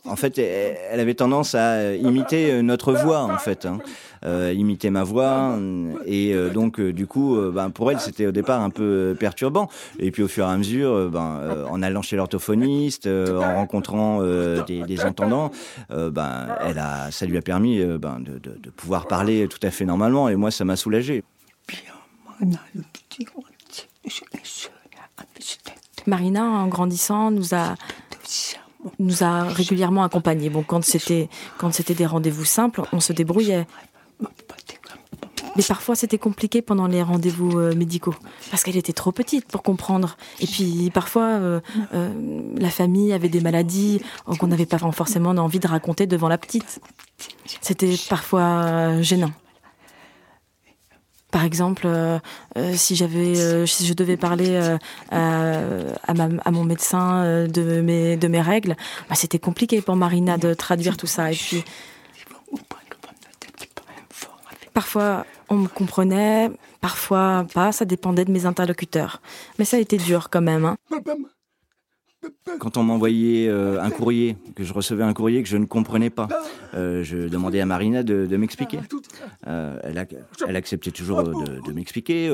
En 0.06 0.16
fait, 0.16 0.38
elle 0.38 1.00
avait 1.00 1.16
tendance 1.16 1.56
à 1.56 1.96
imiter 1.96 2.62
notre 2.62 2.94
voix, 2.94 3.24
en 3.24 3.38
fait, 3.38 3.66
hein. 3.66 3.80
euh, 4.26 4.54
imiter 4.56 4.90
ma 4.90 5.04
voix, 5.04 5.58
et 6.06 6.34
euh, 6.34 6.50
donc 6.50 6.80
du 6.80 7.08
coup, 7.08 7.36
ben, 7.52 7.72
pour 7.72 7.92
elle, 7.92 8.00
c'était 8.00 8.28
au 8.28 8.32
départ 8.32 8.62
un 8.62 8.70
peu 8.70 9.16
perturbant. 9.20 9.70
Et 10.00 10.12
puis 10.12 10.22
au 10.24 10.28
fur 10.28 10.46
et 10.46 10.50
à 10.50 10.58
mesure, 10.58 11.10
ben, 11.10 11.66
en 11.70 11.82
allant 11.82 12.02
chez 12.02 12.16
l'orthophoniste, 12.16 13.08
en 13.08 13.56
rencontrant 13.56 14.22
des, 14.22 15.04
entendants, 15.04 15.52
ben, 15.90 16.48
elle 16.62 16.78
a, 16.78 17.10
ça 17.12 17.26
lui 17.26 17.38
a 17.38 17.42
permis 17.42 17.84
ben, 17.84 18.20
de, 18.20 18.38
de 18.38 18.70
pouvoir 18.70 19.08
parler 19.08 19.48
tout 19.48 19.60
à 19.64 19.72
fait 19.72 19.86
normalement. 19.86 20.30
Et 20.30 20.36
moi, 20.36 20.52
ça 20.52 20.64
m'a 20.64 20.76
soulagé. 20.76 21.24
Marina, 26.08 26.44
en 26.44 26.68
grandissant, 26.68 27.32
nous 27.32 27.54
a, 27.54 27.76
nous 29.02 29.24
a 29.24 29.44
régulièrement 29.44 30.04
accompagnés. 30.04 30.50
Bon, 30.50 30.64
quand 30.64 30.84
c'était 30.84 31.30
quand 31.58 31.74
c'était 31.74 31.94
des 31.94 32.06
rendez-vous 32.06 32.46
simples, 32.46 32.82
on 32.94 33.00
se 33.00 33.14
débrouillait. 33.14 33.66
Mais 35.56 35.64
parfois, 35.64 35.96
c'était 35.96 36.18
compliqué 36.18 36.62
pendant 36.62 36.88
les 36.88 37.04
rendez-vous 37.04 37.60
euh, 37.60 37.76
médicaux, 37.76 38.16
parce 38.50 38.64
qu'elle 38.64 38.78
était 38.78 38.94
trop 38.94 39.12
petite 39.12 39.46
pour 39.48 39.64
comprendre. 39.64 40.16
Et 40.40 40.48
puis, 40.48 40.90
parfois, 40.94 41.24
euh, 41.24 41.60
euh, 41.94 42.42
la 42.58 42.70
famille 42.70 43.12
avait 43.12 43.30
des 43.30 43.42
maladies 43.42 44.02
qu'on 44.40 44.48
n'avait 44.48 44.66
pas 44.66 44.78
forcément 44.92 45.32
envie 45.32 45.60
de 45.60 45.68
raconter 45.68 46.08
devant 46.08 46.30
la 46.30 46.38
petite. 46.38 46.80
C'était 47.62 47.96
parfois 48.10 49.02
gênant. 49.02 49.32
Par 51.32 51.46
exemple, 51.46 51.88
si 52.74 52.96
j'avais, 52.96 53.66
si 53.66 53.86
je 53.86 53.94
devais 53.94 54.18
parler 54.18 54.78
à, 55.10 56.52
mon 56.52 56.64
médecin 56.64 57.48
de 57.48 57.82
mes 57.82 58.18
de 58.18 58.28
mes 58.28 58.42
règles, 58.42 58.76
bah, 59.10 59.16
c'était 59.16 59.40
compliqué 59.40 59.82
pour 59.82 59.96
Marina 59.96 60.38
de 60.38 60.54
traduire 60.54 60.98
tout 60.98 61.08
ça. 61.08 61.32
Et 61.32 61.36
puis, 61.36 61.64
parfois, 64.74 65.26
on 65.50 65.56
me 65.56 65.68
comprenait, 65.68 66.50
parfois 66.80 67.46
pas, 67.54 67.72
ça 67.72 67.86
dépendait 67.86 68.26
de 68.26 68.32
mes 68.32 68.46
interlocuteurs. 68.46 69.22
Mais 69.60 69.66
ça 69.66 69.78
a 69.78 69.80
été 69.80 69.98
dur 69.98 70.30
quand 70.30 70.42
même. 70.42 70.66
Hein. 70.66 70.78
Quand 72.60 72.78
on 72.78 72.84
m'envoyait 72.84 73.48
euh, 73.48 73.82
un 73.82 73.90
courrier, 73.90 74.38
que 74.56 74.64
je 74.64 74.74
recevais 74.74 75.04
un 75.04 75.14
courrier 75.14 75.42
que 75.42 75.50
je 75.50 75.58
ne 75.58 75.66
comprenais 75.66 76.12
pas, 76.12 76.28
euh, 76.76 77.04
je 77.04 77.28
demandais 77.28 77.62
à 77.62 77.66
Marina 77.66 78.04
de, 78.04 78.38
m'expliquer. 78.38 78.80
Euh, 79.48 79.80
elle, 79.84 80.56
acceptait 80.56 80.92
toujours 80.92 81.24
de, 81.24 81.72
m'expliquer. 81.74 82.30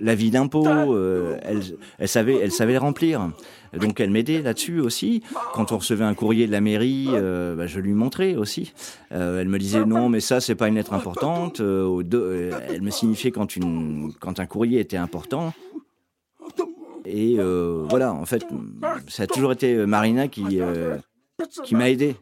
L'avis 0.00 0.30
d'impôt, 0.30 0.66
elle, 1.42 2.08
savait, 2.08 2.50
savait 2.50 2.78
remplir. 2.78 3.30
Donc 3.74 4.00
elle 4.00 4.10
m'aidait 4.10 4.42
là-dessus 4.42 4.80
aussi. 4.80 5.22
Quand 5.52 5.70
on 5.70 5.78
recevait 5.78 6.04
un 6.04 6.14
courrier 6.14 6.46
de 6.46 6.52
la 6.52 6.60
mairie, 6.60 7.08
bah, 7.10 7.66
je 7.66 7.78
lui 7.78 7.92
montrais 7.92 8.34
aussi. 8.34 8.72
Elle 9.10 9.48
me 9.48 9.58
disait 9.58 9.84
non, 9.84 10.08
mais 10.08 10.20
ça 10.20 10.40
c'est 10.40 10.56
pas 10.56 10.66
une 10.66 10.74
lettre 10.74 10.94
importante. 10.94 11.60
Elle 11.60 12.82
me 12.82 12.90
signifiait 12.90 13.30
quand 13.30 14.40
un 14.40 14.46
courrier 14.46 14.80
était 14.80 14.96
important. 14.96 15.52
Et 17.08 17.38
voilà, 17.88 18.12
en 18.12 18.26
fait, 18.26 18.44
ça 19.08 19.24
a 19.24 19.26
toujours 19.26 19.52
été 19.52 19.74
Marina 19.86 20.28
qui, 20.28 20.60
qui 21.64 21.74
m'a 21.74 21.90
aidé 21.90 22.16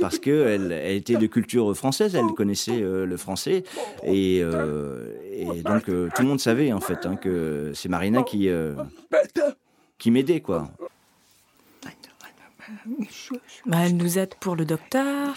parce 0.00 0.18
qu'elle 0.18 0.72
elle 0.72 0.96
était 0.96 1.16
de 1.16 1.26
culture 1.26 1.76
française, 1.76 2.14
elle 2.14 2.34
connaissait 2.34 2.80
le 2.80 3.16
français, 3.16 3.64
et, 4.02 4.42
donc 5.64 5.84
tout 5.84 6.22
le 6.22 6.26
monde 6.26 6.40
savait 6.40 6.72
en 6.72 6.80
fait 6.80 7.06
hein, 7.06 7.16
que 7.16 7.72
c'est 7.74 7.88
Marina 7.88 8.22
qui, 8.22 8.48
qui 9.98 10.10
m'aidait, 10.10 10.40
quoi. 10.40 10.70
Bah, 13.66 13.78
elle 13.84 13.96
nous 13.96 14.18
aide 14.18 14.34
pour 14.40 14.56
le 14.56 14.64
docteur, 14.64 15.34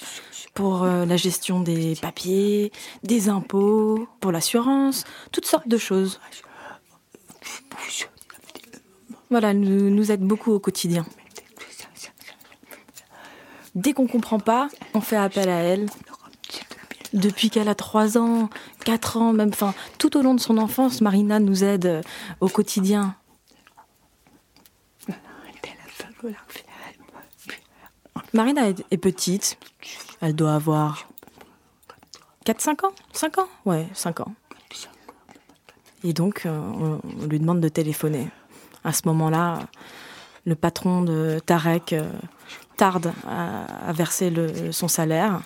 pour 0.53 0.83
euh, 0.83 1.05
la 1.05 1.17
gestion 1.17 1.59
des 1.59 1.95
papiers, 1.95 2.71
des 3.03 3.29
impôts, 3.29 4.07
pour 4.19 4.31
l'assurance, 4.31 5.05
toutes 5.31 5.45
sortes 5.45 5.67
de 5.67 5.77
choses. 5.77 6.19
Voilà, 9.29 9.53
nous, 9.53 9.89
nous 9.89 10.11
aide 10.11 10.21
beaucoup 10.21 10.51
au 10.51 10.59
quotidien. 10.59 11.05
Dès 13.75 13.93
qu'on 13.93 14.07
comprend 14.07 14.39
pas, 14.39 14.69
on 14.93 15.01
fait 15.01 15.17
appel 15.17 15.49
à 15.49 15.59
elle. 15.59 15.87
Depuis 17.13 17.49
qu'elle 17.49 17.69
a 17.69 17.75
3 17.75 18.17
ans, 18.17 18.49
4 18.85 19.17
ans, 19.17 19.33
même, 19.33 19.49
enfin, 19.49 19.73
tout 19.97 20.17
au 20.17 20.21
long 20.21 20.33
de 20.33 20.39
son 20.39 20.57
enfance, 20.57 21.01
Marina 21.01 21.39
nous 21.39 21.63
aide 21.63 22.01
au 22.41 22.49
quotidien 22.49 23.15
Marina 28.33 28.69
est, 28.69 28.97
petite. 28.97 29.57
Elle 30.21 30.35
doit 30.35 30.53
avoir 30.53 31.07
4-5 32.45 32.85
ans? 32.85 32.91
5 33.13 33.37
ans? 33.39 33.47
Ouais, 33.65 33.87
5 33.93 34.19
ans. 34.21 34.33
Et 36.03 36.13
donc, 36.13 36.45
euh, 36.45 36.99
on, 37.19 37.25
lui 37.25 37.39
demande 37.39 37.61
de 37.61 37.69
téléphoner. 37.69 38.27
À 38.83 38.93
ce 38.93 39.01
moment-là, 39.05 39.59
le 40.45 40.55
patron 40.55 41.01
de 41.01 41.39
Tarek 41.45 41.93
euh, 41.93 42.09
tarde 42.77 43.11
à, 43.27 43.91
verser 43.93 44.31
son 44.71 44.87
salaire. 44.87 45.41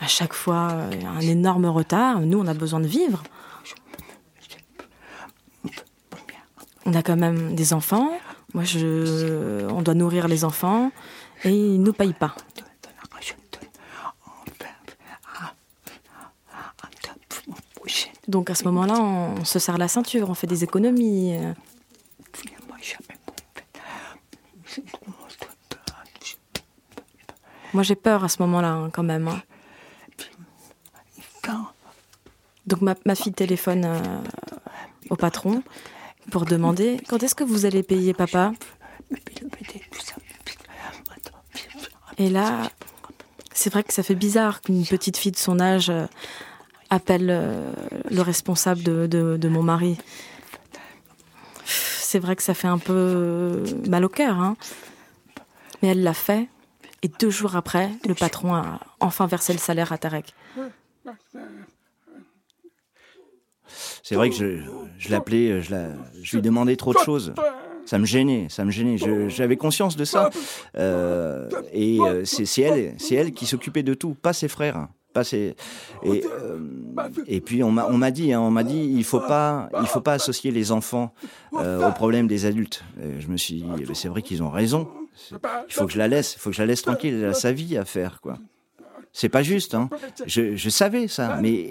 À 0.00 0.06
chaque 0.06 0.34
fois, 0.34 0.68
a 0.68 1.08
un 1.16 1.20
énorme 1.20 1.66
retard. 1.66 2.20
Nous, 2.20 2.38
on 2.38 2.46
a 2.46 2.54
besoin 2.54 2.80
de 2.80 2.86
vivre. 2.86 3.22
on 6.88 6.94
a 6.94 7.02
quand 7.02 7.16
même 7.16 7.54
des 7.54 7.72
enfants. 7.74 8.10
Moi, 8.54 8.64
je, 8.64 9.66
on 9.70 9.82
doit 9.82 9.94
nourrir 9.94 10.26
les 10.26 10.44
enfants 10.44 10.90
et 11.44 11.50
ils 11.50 11.80
ne 11.80 11.86
nous 11.86 11.92
payent 11.92 12.14
pas. 12.14 12.34
Donc 18.28 18.50
à 18.50 18.54
ce 18.54 18.64
moment-là, 18.64 19.00
on 19.00 19.44
se 19.44 19.58
serre 19.58 19.78
la 19.78 19.88
ceinture, 19.88 20.30
on 20.30 20.34
fait 20.34 20.46
des 20.46 20.62
économies. 20.62 21.36
Moi 27.74 27.82
j'ai 27.82 27.96
peur 27.96 28.24
à 28.24 28.28
ce 28.28 28.40
moment-là 28.42 28.72
hein, 28.72 28.90
quand 28.90 29.02
même. 29.02 29.28
Hein. 29.28 29.42
Donc 32.66 32.82
ma, 32.82 33.14
fille 33.14 33.32
téléphone 33.32 33.86
euh, 33.86 33.98
au 35.08 35.16
patron 35.16 35.62
pour 36.30 36.44
demander 36.44 37.00
quand 37.08 37.22
est-ce 37.22 37.34
que 37.34 37.44
vous 37.44 37.64
allez 37.64 37.82
payer 37.82 38.12
papa 38.12 38.52
Et 42.18 42.28
là, 42.28 42.70
c'est 43.54 43.72
vrai 43.72 43.84
que 43.84 43.94
ça 43.94 44.02
fait 44.02 44.14
bizarre 44.14 44.60
qu'une 44.60 44.84
petite 44.84 45.16
fille 45.16 45.32
de 45.32 45.38
son 45.38 45.60
âge 45.60 45.88
euh, 45.88 46.06
appelle 46.90 47.28
euh, 47.30 47.70
le 48.10 48.22
responsable 48.22 48.82
de, 48.82 49.48
mon 49.48 49.62
mari. 49.62 49.98
C'est 51.64 52.18
vrai 52.18 52.36
que 52.36 52.42
ça 52.42 52.54
fait 52.54 52.68
un 52.68 52.78
peu 52.78 52.94
euh, 52.94 53.64
mal 53.86 54.04
au 54.04 54.08
cœur, 54.08 54.38
hein. 54.38 54.56
mais 55.82 55.88
elle 55.88 56.02
l'a 56.02 56.14
fait. 56.14 56.48
Et 57.02 57.08
deux 57.08 57.30
jours 57.30 57.54
après, 57.54 57.90
le 58.06 58.14
patron 58.14 58.54
a 58.54 58.80
enfin 58.98 59.26
versé 59.26 59.52
le 59.52 59.58
salaire 59.58 59.92
à 59.92 59.98
Tarek. 59.98 60.34
C'est 64.02 64.14
vrai 64.14 64.30
que 64.30 64.36
je, 64.36 64.62
je 64.98 65.10
l'appelais, 65.10 65.50
euh, 65.50 65.62
je, 65.62 65.74
je 66.22 66.36
lui 66.36 66.42
demandais 66.42 66.76
trop 66.76 66.94
de 66.94 66.98
choses. 66.98 67.34
Ça 67.84 67.98
me 67.98 68.04
gênait, 68.06 68.48
ça 68.48 68.64
me 68.64 68.70
gênait. 68.70 68.96
J'avais 69.28 69.56
conscience 69.56 69.96
de 69.96 70.04
ça. 70.04 70.30
Et 71.72 71.98
c'est 72.24 72.62
elle, 72.62 72.94
c'est 72.98 73.14
elle 73.14 73.32
qui 73.32 73.46
s'occupait 73.46 73.82
de 73.82 73.94
tout, 73.94 74.14
pas 74.14 74.32
ses 74.32 74.48
frères. 74.48 74.88
Et, 75.24 75.54
euh, 76.04 76.58
et 77.26 77.40
puis 77.40 77.62
on 77.62 77.70
m'a 77.70 77.86
on 77.86 77.96
m'a 77.96 78.10
dit 78.10 78.32
hein, 78.32 78.40
on 78.40 78.50
m'a 78.50 78.64
dit 78.64 78.92
il 78.94 79.04
faut 79.04 79.20
pas 79.20 79.68
il 79.80 79.86
faut 79.86 80.00
pas 80.00 80.14
associer 80.14 80.50
les 80.50 80.72
enfants 80.72 81.12
euh, 81.54 81.88
aux 81.88 81.92
problèmes 81.92 82.26
des 82.26 82.46
adultes. 82.46 82.84
Et 83.02 83.20
je 83.20 83.28
me 83.28 83.36
suis 83.36 83.62
dit 83.62 83.84
c'est 83.94 84.08
vrai 84.08 84.22
qu'ils 84.22 84.42
ont 84.42 84.50
raison. 84.50 84.88
Il 85.30 85.74
faut 85.74 85.86
que 85.86 85.92
je 85.92 85.98
la 85.98 86.08
laisse, 86.08 86.34
il 86.34 86.38
faut 86.38 86.50
que 86.50 86.56
je 86.56 86.62
la 86.62 86.66
laisse 86.66 86.82
tranquille, 86.82 87.14
elle 87.14 87.30
a 87.30 87.34
sa 87.34 87.52
vie 87.52 87.76
à 87.76 87.84
faire 87.84 88.20
quoi. 88.20 88.38
C'est 89.12 89.28
pas 89.28 89.42
juste 89.42 89.74
hein. 89.74 89.88
Je, 90.26 90.54
je 90.54 90.68
savais 90.68 91.08
ça, 91.08 91.38
mais 91.40 91.70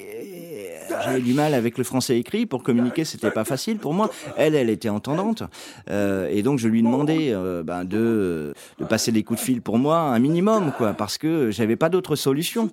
j'avais 1.04 1.22
du 1.22 1.34
mal 1.34 1.54
avec 1.54 1.78
le 1.78 1.84
français 1.84 2.18
écrit 2.18 2.46
pour 2.46 2.64
communiquer, 2.64 3.06
c'était 3.06 3.32
pas 3.32 3.44
facile 3.44 3.78
pour 3.78 3.94
moi. 3.94 4.10
Elle, 4.38 4.56
elle 4.56 4.70
était 4.70 4.90
entendante, 4.90 5.44
euh, 5.90 6.30
et 6.32 6.44
donc 6.44 6.60
je 6.60 6.68
lui 6.68 6.82
demandais 6.82 7.32
euh, 7.32 7.64
ben, 7.64 7.84
de, 7.84 8.54
de 8.80 8.86
passer 8.86 9.12
des 9.12 9.24
coups 9.24 9.40
de 9.40 9.46
fil 9.46 9.62
pour 9.62 9.78
moi, 9.78 10.00
un 10.00 10.20
minimum, 10.20 10.72
quoi, 10.78 10.94
parce 10.94 11.18
que 11.18 11.52
j'avais 11.52 11.76
pas 11.76 11.90
d'autre 11.90 12.16
solution. 12.16 12.70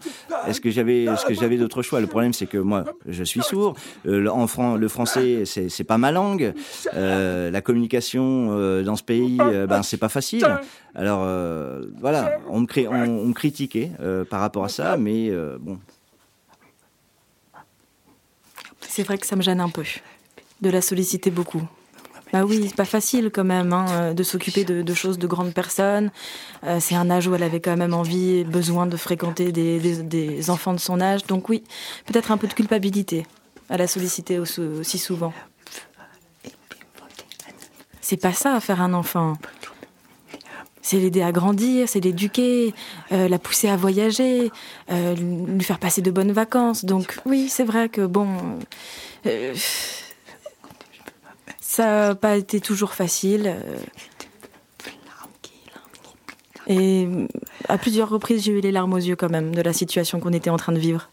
Est-ce 0.47 0.61
que 0.61 0.71
j'avais, 0.71 1.05
est-ce 1.05 1.25
que 1.25 1.35
j'avais 1.35 1.57
d'autres 1.57 1.83
choix? 1.83 2.01
Le 2.01 2.07
problème, 2.07 2.33
c'est 2.33 2.47
que 2.47 2.59
moi, 2.59 2.85
je 3.07 3.25
suis 3.25 3.43
sourd. 3.43 3.75
Euh, 4.07 4.27
en 4.29 4.47
fran 4.47 4.77
le 4.77 4.89
français, 4.89 5.45
c'est, 5.45 5.85
pas 5.85 5.99
ma 5.99 6.13
langue. 6.13 6.55
La 6.95 7.61
communication 7.61 8.83
dans 8.83 8.97
ce 8.97 9.03
pays, 9.03 9.39
ben 9.39 9.83
c'est 9.83 9.97
pas 9.97 10.09
facile. 10.09 10.47
Alors 10.95 11.27
voilà, 12.01 12.39
on 12.49 12.61
me, 12.61 12.67
on, 12.89 13.23
on 13.23 13.27
me 13.27 13.33
critiquait 13.33 13.91
par 14.31 14.41
rapport 14.41 14.65
à 14.65 14.69
ça, 14.69 14.97
mais 14.97 15.31
bon, 15.61 15.79
c'est 18.95 19.03
vrai 19.03 19.19
que 19.19 19.27
ça 19.27 19.35
me 19.35 19.43
gêne 19.43 19.61
un 19.61 19.71
peu 19.71 19.83
de 20.61 20.71
la 20.71 20.81
solliciter 20.81 21.33
beaucoup. 21.33 21.63
Bah 22.33 22.45
oui, 22.45 22.67
c'est 22.69 22.77
pas 22.77 22.85
facile 22.85 23.31
quand 23.35 23.43
même 23.43 23.73
hein, 23.73 24.15
de 24.15 24.23
s'occuper 24.23 24.65
de, 24.65 24.95
choses 24.95 25.19
de 25.19 25.27
grandes 25.27 25.53
personnes. 25.53 26.13
Euh, 26.63 26.79
c'est 26.81 26.95
un 26.95 27.11
âge 27.11 27.27
où 27.27 27.35
elle 27.35 27.43
avait 27.43 27.61
quand 27.61 27.77
même 27.77 27.93
envie 27.93 28.37
et 28.37 28.45
besoin 28.45 28.87
de 28.87 28.97
fréquenter 28.97 29.51
des, 29.51 30.51
enfants 30.51 30.73
de 30.73 30.79
son 30.79 31.01
âge. 31.01 31.27
Donc 31.27 31.49
oui, 31.49 31.65
peut-être 32.07 32.31
un 32.31 32.37
peu 32.37 32.47
de 32.47 32.55
culpabilité 32.55 33.27
à 33.69 33.77
la 33.79 33.89
solliciter 33.89 34.39
aussi 34.39 34.99
souvent. 34.99 35.33
C'est 38.01 38.17
pas 38.17 38.33
ça, 38.33 38.61
faire 38.61 38.81
un 38.81 38.95
enfant. 38.95 39.35
C'est 40.85 40.99
l'aider 40.99 41.23
à 41.23 41.33
grandir, 41.33 41.89
c'est 41.89 42.01
l'éduquer, 42.01 42.75
euh, 43.11 43.27
la 43.27 43.39
pousser 43.39 43.71
à 43.71 43.77
voyager, 43.77 44.53
euh, 44.91 45.15
lui 45.17 45.65
faire 45.65 45.79
passer 45.79 46.03
de 46.03 46.11
bonnes 46.11 46.33
vacances. 46.33 46.85
Donc 46.85 47.17
oui, 47.25 47.49
c'est 47.49 47.65
vrai 47.65 47.89
que 47.89 48.05
bon, 48.05 48.29
euh, 49.25 49.55
Ça 51.59 52.09
n'a 52.09 52.15
pas 52.15 52.37
été 52.37 52.61
toujours 52.61 52.93
facile. 52.93 53.57
Et 56.67 57.09
à 57.71 57.79
plusieurs 57.79 58.11
reprises, 58.11 58.45
j'ai 58.45 58.53
eu 58.53 58.61
les 58.61 58.71
larmes 58.71 58.93
aux 58.93 58.99
yeux 58.99 59.17
quand 59.17 59.31
même 59.31 59.55
de 59.55 59.63
la 59.63 59.73
situation 59.73 60.21
qu'on 60.21 60.35
était 60.35 60.51
en 60.51 60.59
train 60.59 60.73
de 60.73 60.79
vivre. 60.79 61.09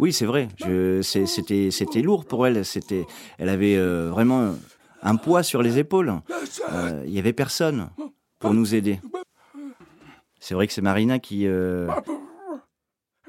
Oui, 0.00 0.12
c'est 0.12 0.26
vrai. 0.26 0.48
C'était 1.02 2.02
lourd 2.02 2.24
pour 2.24 2.48
elle. 2.48 2.64
Elle 3.38 3.48
avait 3.48 3.76
vraiment 4.08 4.54
un 5.04 5.16
poids 5.16 5.42
sur 5.42 5.62
les 5.62 5.78
épaules. 5.78 6.12
Euh, 6.72 7.04
Il 7.06 7.12
y 7.12 7.18
avait 7.18 7.32
personne 7.32 7.90
pour 8.40 8.52
nous 8.54 8.74
aider. 8.74 9.00
C'est 10.40 10.54
vrai 10.54 10.66
que 10.66 10.72
c'est 10.72 10.82
Marina 10.82 11.18
qui 11.18 11.46
euh, 11.46 11.88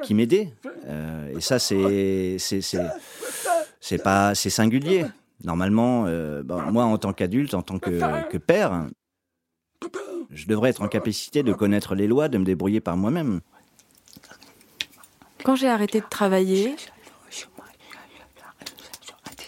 qui 0.02 0.14
m'aidait. 0.14 0.54
Euh, 0.88 1.36
et 1.38 1.42
ça, 1.42 1.60
c'est 1.60 2.38
c'est 2.40 4.04
pas 4.04 4.36
c'est 4.36 4.50
singulier. 4.50 5.06
Normalement, 5.44 6.06
euh, 6.08 6.44
bon, 6.44 6.62
moi 6.72 6.86
en 6.86 6.98
tant 6.98 7.14
qu'adulte, 7.14 7.54
en 7.54 7.62
tant 7.62 7.78
que, 7.78 8.30
que 8.30 8.38
père, 8.38 8.88
je 10.32 10.48
devrais 10.48 10.70
être 10.70 10.82
en 10.82 10.88
capacité 10.88 11.44
de 11.44 11.54
connaître 11.54 11.94
les 11.94 12.08
lois, 12.08 12.30
de 12.30 12.38
me 12.38 12.46
débrouiller 12.46 12.80
par 12.80 12.98
moi-même. 12.98 13.42
Quand 15.44 15.56
j'ai 15.56 15.70
arrêté 15.70 16.00
de 16.00 16.06
travailler, 16.10 16.76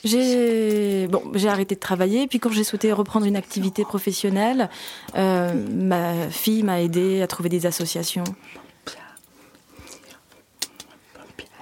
j'ai 0.04 1.08
bon, 1.08 1.24
j'ai 1.34 1.50
arrêté 1.50 1.76
de 1.76 1.80
travailler. 1.80 2.28
Puis 2.28 2.40
quand 2.40 2.52
j'ai 2.52 2.64
souhaité 2.64 2.92
reprendre 2.92 3.26
une 3.26 3.36
activité 3.36 3.84
professionnelle, 3.84 4.70
euh, 5.16 5.54
ma 5.74 6.30
fille 6.30 6.64
m'a 6.64 6.82
aidé 6.82 7.22
à 7.22 7.28
trouver 7.28 7.50
des 7.50 7.66
associations. 7.66 8.24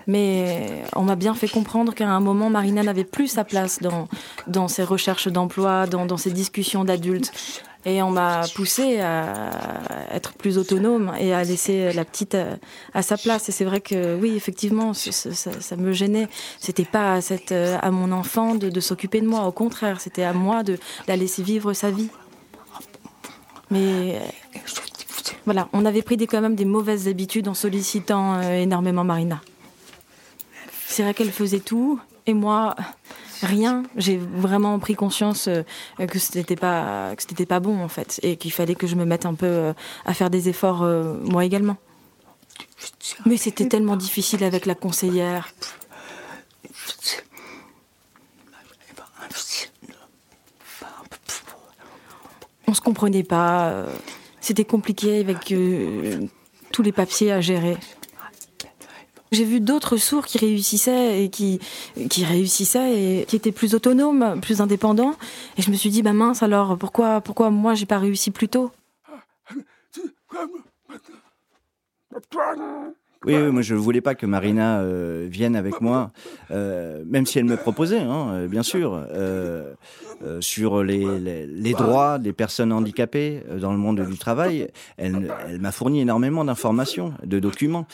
Mais 0.07 0.83
on 0.95 1.03
m'a 1.03 1.15
bien 1.15 1.33
fait 1.33 1.47
comprendre 1.47 1.93
qu'à 1.93 2.07
un 2.07 2.19
moment, 2.19 2.49
Marina 2.49 2.83
n'avait 2.83 3.03
plus 3.03 3.27
sa 3.27 3.43
place 3.43 3.79
dans, 3.81 4.07
dans 4.47 4.67
ses 4.67 4.83
recherches 4.83 5.27
d'emploi, 5.27 5.87
dans, 5.87 6.05
dans 6.05 6.17
ses 6.17 6.31
discussions 6.31 6.83
d'adultes. 6.83 7.31
Et 7.87 8.01
on 8.01 8.09
m'a 8.09 8.41
poussé 8.55 8.99
à 8.99 9.51
être 10.11 10.33
plus 10.33 10.57
autonome 10.57 11.13
et 11.19 11.33
à 11.33 11.43
laisser 11.43 11.93
la 11.93 12.03
petite 12.03 12.33
à, 12.33 12.57
à 12.95 13.03
sa 13.03 13.15
place. 13.15 13.47
Et 13.49 13.51
c'est 13.51 13.65
vrai 13.65 13.79
que 13.79 14.19
oui, 14.19 14.33
effectivement, 14.35 14.93
ça, 14.93 15.75
me 15.75 15.93
gênait. 15.93 16.27
C'était 16.59 16.83
pas 16.85 17.13
à, 17.13 17.21
cette, 17.21 17.51
à 17.51 17.91
mon 17.91 18.11
enfant 18.11 18.55
de, 18.55 18.69
de 18.69 18.79
s'occuper 18.79 19.21
de 19.21 19.27
moi. 19.27 19.45
Au 19.45 19.51
contraire, 19.51 20.01
c'était 20.01 20.23
à 20.23 20.33
moi 20.33 20.63
de 20.63 20.79
la 21.07 21.15
laisser 21.15 21.43
vivre 21.43 21.73
sa 21.73 21.91
vie. 21.91 22.09
Mais 23.69 24.15
euh, 24.15 24.59
voilà, 25.45 25.69
on 25.73 25.85
avait 25.85 26.01
pris 26.01 26.17
des, 26.17 26.27
quand 26.27 26.41
même 26.41 26.55
des 26.55 26.65
mauvaises 26.65 27.07
habitudes 27.07 27.47
en 27.47 27.53
sollicitant 27.53 28.35
euh, 28.35 28.61
énormément 28.61 29.03
Marina. 29.03 29.41
C'est 30.87 31.03
vrai 31.03 31.13
qu'elle 31.13 31.31
faisait 31.31 31.59
tout 31.59 31.99
et 32.25 32.33
moi 32.33 32.75
rien. 33.41 33.83
J'ai 33.95 34.17
vraiment 34.17 34.77
pris 34.79 34.95
conscience 34.95 35.47
euh, 35.47 35.63
que 36.07 36.19
c'était 36.19 36.55
pas 36.55 37.13
pas 37.47 37.59
bon 37.59 37.83
en 37.83 37.87
fait 37.87 38.19
et 38.23 38.37
qu'il 38.37 38.51
fallait 38.51 38.75
que 38.75 38.87
je 38.87 38.95
me 38.95 39.05
mette 39.05 39.25
un 39.25 39.33
peu 39.33 39.45
euh, 39.45 39.73
à 40.05 40.13
faire 40.13 40.29
des 40.29 40.49
efforts 40.49 40.83
euh, 40.83 41.15
moi 41.23 41.45
également. 41.45 41.77
Mais 43.25 43.37
c'était 43.37 43.67
tellement 43.67 43.95
difficile 43.95 44.43
avec 44.43 44.65
la 44.65 44.75
conseillère. 44.75 45.53
On 52.67 52.73
se 52.73 52.81
comprenait 52.81 53.23
pas. 53.23 53.85
C'était 54.39 54.65
compliqué 54.65 55.19
avec 55.19 55.53
tous 56.71 56.81
les 56.81 56.91
papiers 56.91 57.31
à 57.31 57.41
gérer. 57.41 57.77
J'ai 59.31 59.43
vu 59.43 59.59
d'autres 59.59 59.97
sourds 59.97 60.25
qui 60.25 60.37
réussissaient 60.37 61.23
et 61.23 61.29
qui, 61.29 61.59
qui 62.09 62.23
réussissaient 62.25 63.21
et 63.21 63.25
qui 63.25 63.35
étaient 63.35 63.51
plus 63.51 63.75
autonomes, 63.75 64.39
plus 64.41 64.61
indépendants. 64.61 65.15
Et 65.57 65.61
je 65.61 65.71
me 65.71 65.75
suis 65.75 65.89
dit, 65.89 66.01
bah 66.01 66.13
mince 66.13 66.43
alors, 66.43 66.77
pourquoi, 66.77 67.21
pourquoi 67.21 67.49
moi 67.49 67.73
j'ai 67.73 67.85
pas 67.85 67.99
réussi 67.99 68.31
plus 68.31 68.49
tôt? 68.49 68.71
Oui, 73.25 73.35
oui, 73.35 73.51
moi 73.51 73.61
je 73.63 73.73
voulais 73.73 74.01
pas 74.01 74.13
que 74.13 74.27
Marina 74.27 74.81
euh, 74.81 75.27
vienne 75.29 75.55
avec 75.55 75.81
moi, 75.81 76.11
euh, 76.51 77.03
même 77.07 77.25
si 77.25 77.39
elle 77.39 77.45
me 77.45 77.57
proposait, 77.57 77.99
hein, 77.99 78.29
euh, 78.33 78.47
bien 78.47 78.61
sûr, 78.61 78.93
euh, 79.11 79.73
sur 80.41 80.83
les, 80.83 81.19
les, 81.19 81.47
les 81.47 81.73
droits 81.73 82.19
des 82.19 82.33
personnes 82.33 82.71
handicapées 82.71 83.41
dans 83.59 83.71
le 83.71 83.77
monde 83.77 84.01
du 84.01 84.17
travail. 84.17 84.69
Elle, 84.97 85.33
elle 85.47 85.59
m'a 85.59 85.71
fourni 85.71 86.01
énormément 86.01 86.45
d'informations, 86.45 87.13
de 87.23 87.39
documents, 87.39 87.87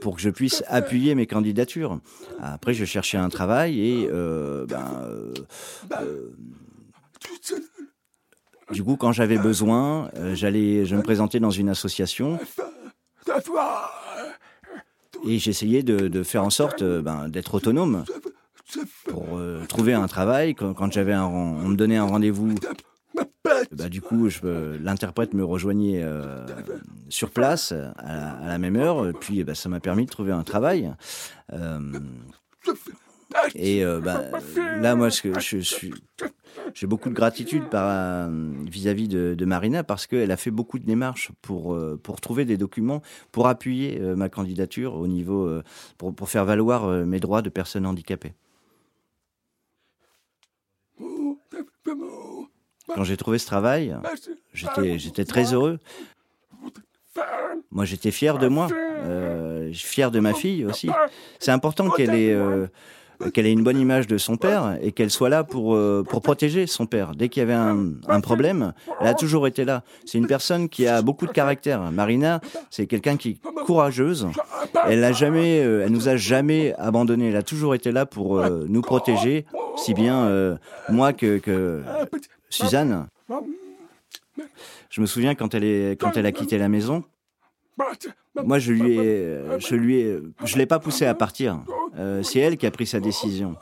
pour 0.00 0.16
que 0.16 0.22
je 0.22 0.30
puisse 0.30 0.62
appuyer 0.68 1.14
mes 1.14 1.26
candidatures. 1.26 1.98
Après, 2.40 2.74
je 2.74 2.84
cherchais 2.84 3.18
un 3.18 3.28
travail 3.30 3.80
et 3.80 4.08
ben, 4.68 4.86
du 8.72 8.84
coup, 8.84 8.96
quand 8.96 9.12
j'avais 9.12 9.38
besoin, 9.38 10.10
j'allais, 10.34 10.84
je 10.84 10.94
me 10.94 11.02
présentais 11.02 11.40
dans 11.40 11.50
une 11.50 11.68
association 11.68 12.38
et 15.26 15.38
j'essayais 15.38 15.82
de, 15.82 16.22
faire 16.22 16.44
en 16.44 16.50
sorte 16.50 16.82
euh, 16.82 17.02
ben, 17.02 17.28
d'être 17.28 17.54
autonome 17.54 18.04
pour 19.08 19.38
euh, 19.38 19.64
trouver 19.68 19.94
un 19.94 20.06
travail. 20.06 20.54
Quand, 20.54 20.74
quand 20.74 20.92
j'avais 20.92 21.14
on 21.14 21.68
me 21.68 21.76
donnait 21.76 21.96
un 21.96 22.04
rendez-vous, 22.06 22.54
bah, 23.72 23.88
du 23.88 24.00
coup, 24.00 24.28
euh, 24.44 24.78
l'interprète 24.80 25.34
me 25.34 25.44
rejoignait 25.44 26.04
sur 27.08 27.30
place 27.30 27.72
à, 27.72 28.46
la- 28.48 28.58
même 28.58 28.76
heure. 28.76 29.12
Puis, 29.18 29.42
bah, 29.44 29.54
ça 29.54 29.68
m'a 29.68 29.80
permis 29.80 30.04
de 30.04 30.10
trouver 30.10 30.32
un 30.32 30.42
travail. 30.42 30.92
Et 33.54 33.84
euh, 33.84 34.00
bah, 34.00 34.24
là, 34.80 34.94
moi, 34.94 35.08
je 35.08 35.58
suis, 35.58 35.92
j'ai 36.74 36.86
beaucoup 36.86 37.08
de 37.08 37.14
gratitude 37.14 37.64
euh, 37.74 38.52
vis-à-vis 38.68 39.08
de, 39.08 39.34
de 39.34 39.44
Marina 39.44 39.84
parce 39.84 40.06
qu'elle 40.06 40.30
a 40.30 40.36
fait 40.36 40.50
beaucoup 40.50 40.78
de 40.78 40.84
démarches 40.84 41.30
pour, 41.42 41.74
euh, 41.74 41.98
pour 42.02 42.20
trouver 42.20 42.44
des 42.44 42.56
documents 42.56 43.02
pour 43.32 43.48
appuyer 43.48 43.98
ma 44.00 44.28
candidature 44.28 44.94
au 44.94 45.06
niveau, 45.06 45.50
pour, 45.98 46.14
pour 46.14 46.28
faire 46.28 46.44
valoir 46.44 46.88
mes 47.06 47.20
droits 47.20 47.42
de 47.42 47.48
personne 47.48 47.86
handicapée. 47.86 48.32
Quand 52.94 53.04
j'ai 53.04 53.16
trouvé 53.16 53.38
ce 53.38 53.46
travail, 53.46 53.96
j'étais, 54.52 54.98
j'étais 54.98 55.24
très 55.24 55.54
heureux. 55.54 55.78
Moi, 57.70 57.84
j'étais 57.84 58.10
fier 58.10 58.38
de 58.38 58.48
moi, 58.48 58.68
euh, 58.72 59.72
fier 59.72 60.10
de 60.10 60.18
ma 60.18 60.34
fille 60.34 60.64
aussi. 60.64 60.90
C'est 61.38 61.52
important 61.52 61.90
qu'elle 61.90 62.14
ait, 62.14 62.32
euh, 62.32 62.66
qu'elle 63.32 63.46
ait 63.46 63.52
une 63.52 63.62
bonne 63.62 63.78
image 63.78 64.06
de 64.06 64.18
son 64.18 64.36
père 64.36 64.78
et 64.82 64.92
qu'elle 64.92 65.10
soit 65.10 65.28
là 65.28 65.44
pour, 65.44 65.74
euh, 65.74 66.04
pour 66.08 66.22
protéger 66.22 66.66
son 66.66 66.86
père. 66.86 67.14
Dès 67.14 67.28
qu'il 67.28 67.40
y 67.40 67.42
avait 67.42 67.52
un, 67.52 67.92
un 68.08 68.20
problème, 68.20 68.72
elle 69.00 69.08
a 69.08 69.14
toujours 69.14 69.46
été 69.46 69.64
là. 69.64 69.82
C'est 70.06 70.18
une 70.18 70.26
personne 70.26 70.68
qui 70.68 70.86
a 70.86 71.02
beaucoup 71.02 71.26
de 71.26 71.32
caractère. 71.32 71.90
Marina, 71.92 72.40
c'est 72.70 72.86
quelqu'un 72.86 73.16
qui 73.16 73.30
est 73.30 73.64
courageuse. 73.66 74.28
Elle 74.86 75.00
n'a 75.00 75.12
jamais, 75.12 75.62
euh, 75.62 75.84
elle 75.84 75.92
nous 75.92 76.08
a 76.08 76.16
jamais 76.16 76.74
abandonnés. 76.78 77.28
Elle 77.28 77.36
a 77.36 77.42
toujours 77.42 77.74
été 77.74 77.92
là 77.92 78.06
pour 78.06 78.38
euh, 78.38 78.64
nous 78.68 78.82
protéger, 78.82 79.44
si 79.76 79.94
bien 79.94 80.24
euh, 80.24 80.56
moi 80.88 81.12
que, 81.12 81.38
que 81.38 81.82
Suzanne. 82.48 83.06
Je 84.88 85.00
me 85.00 85.06
souviens 85.06 85.34
quand 85.34 85.54
elle 85.54 85.64
est, 85.64 86.00
quand 86.00 86.16
elle 86.16 86.26
a 86.26 86.32
quitté 86.32 86.58
la 86.58 86.68
maison. 86.68 87.04
Moi, 88.44 88.58
je 88.58 88.72
lui 88.72 88.98
ai, 88.98 89.38
je 89.58 89.74
lui 89.74 90.00
ai, 90.00 90.18
je 90.44 90.56
l'ai 90.56 90.66
pas 90.66 90.78
poussée 90.78 91.06
à 91.06 91.14
partir. 91.14 91.60
Euh, 92.00 92.22
c'est 92.22 92.38
elle 92.38 92.56
qui 92.56 92.66
a 92.66 92.70
pris 92.70 92.86
sa 92.86 92.98
décision. 92.98 93.56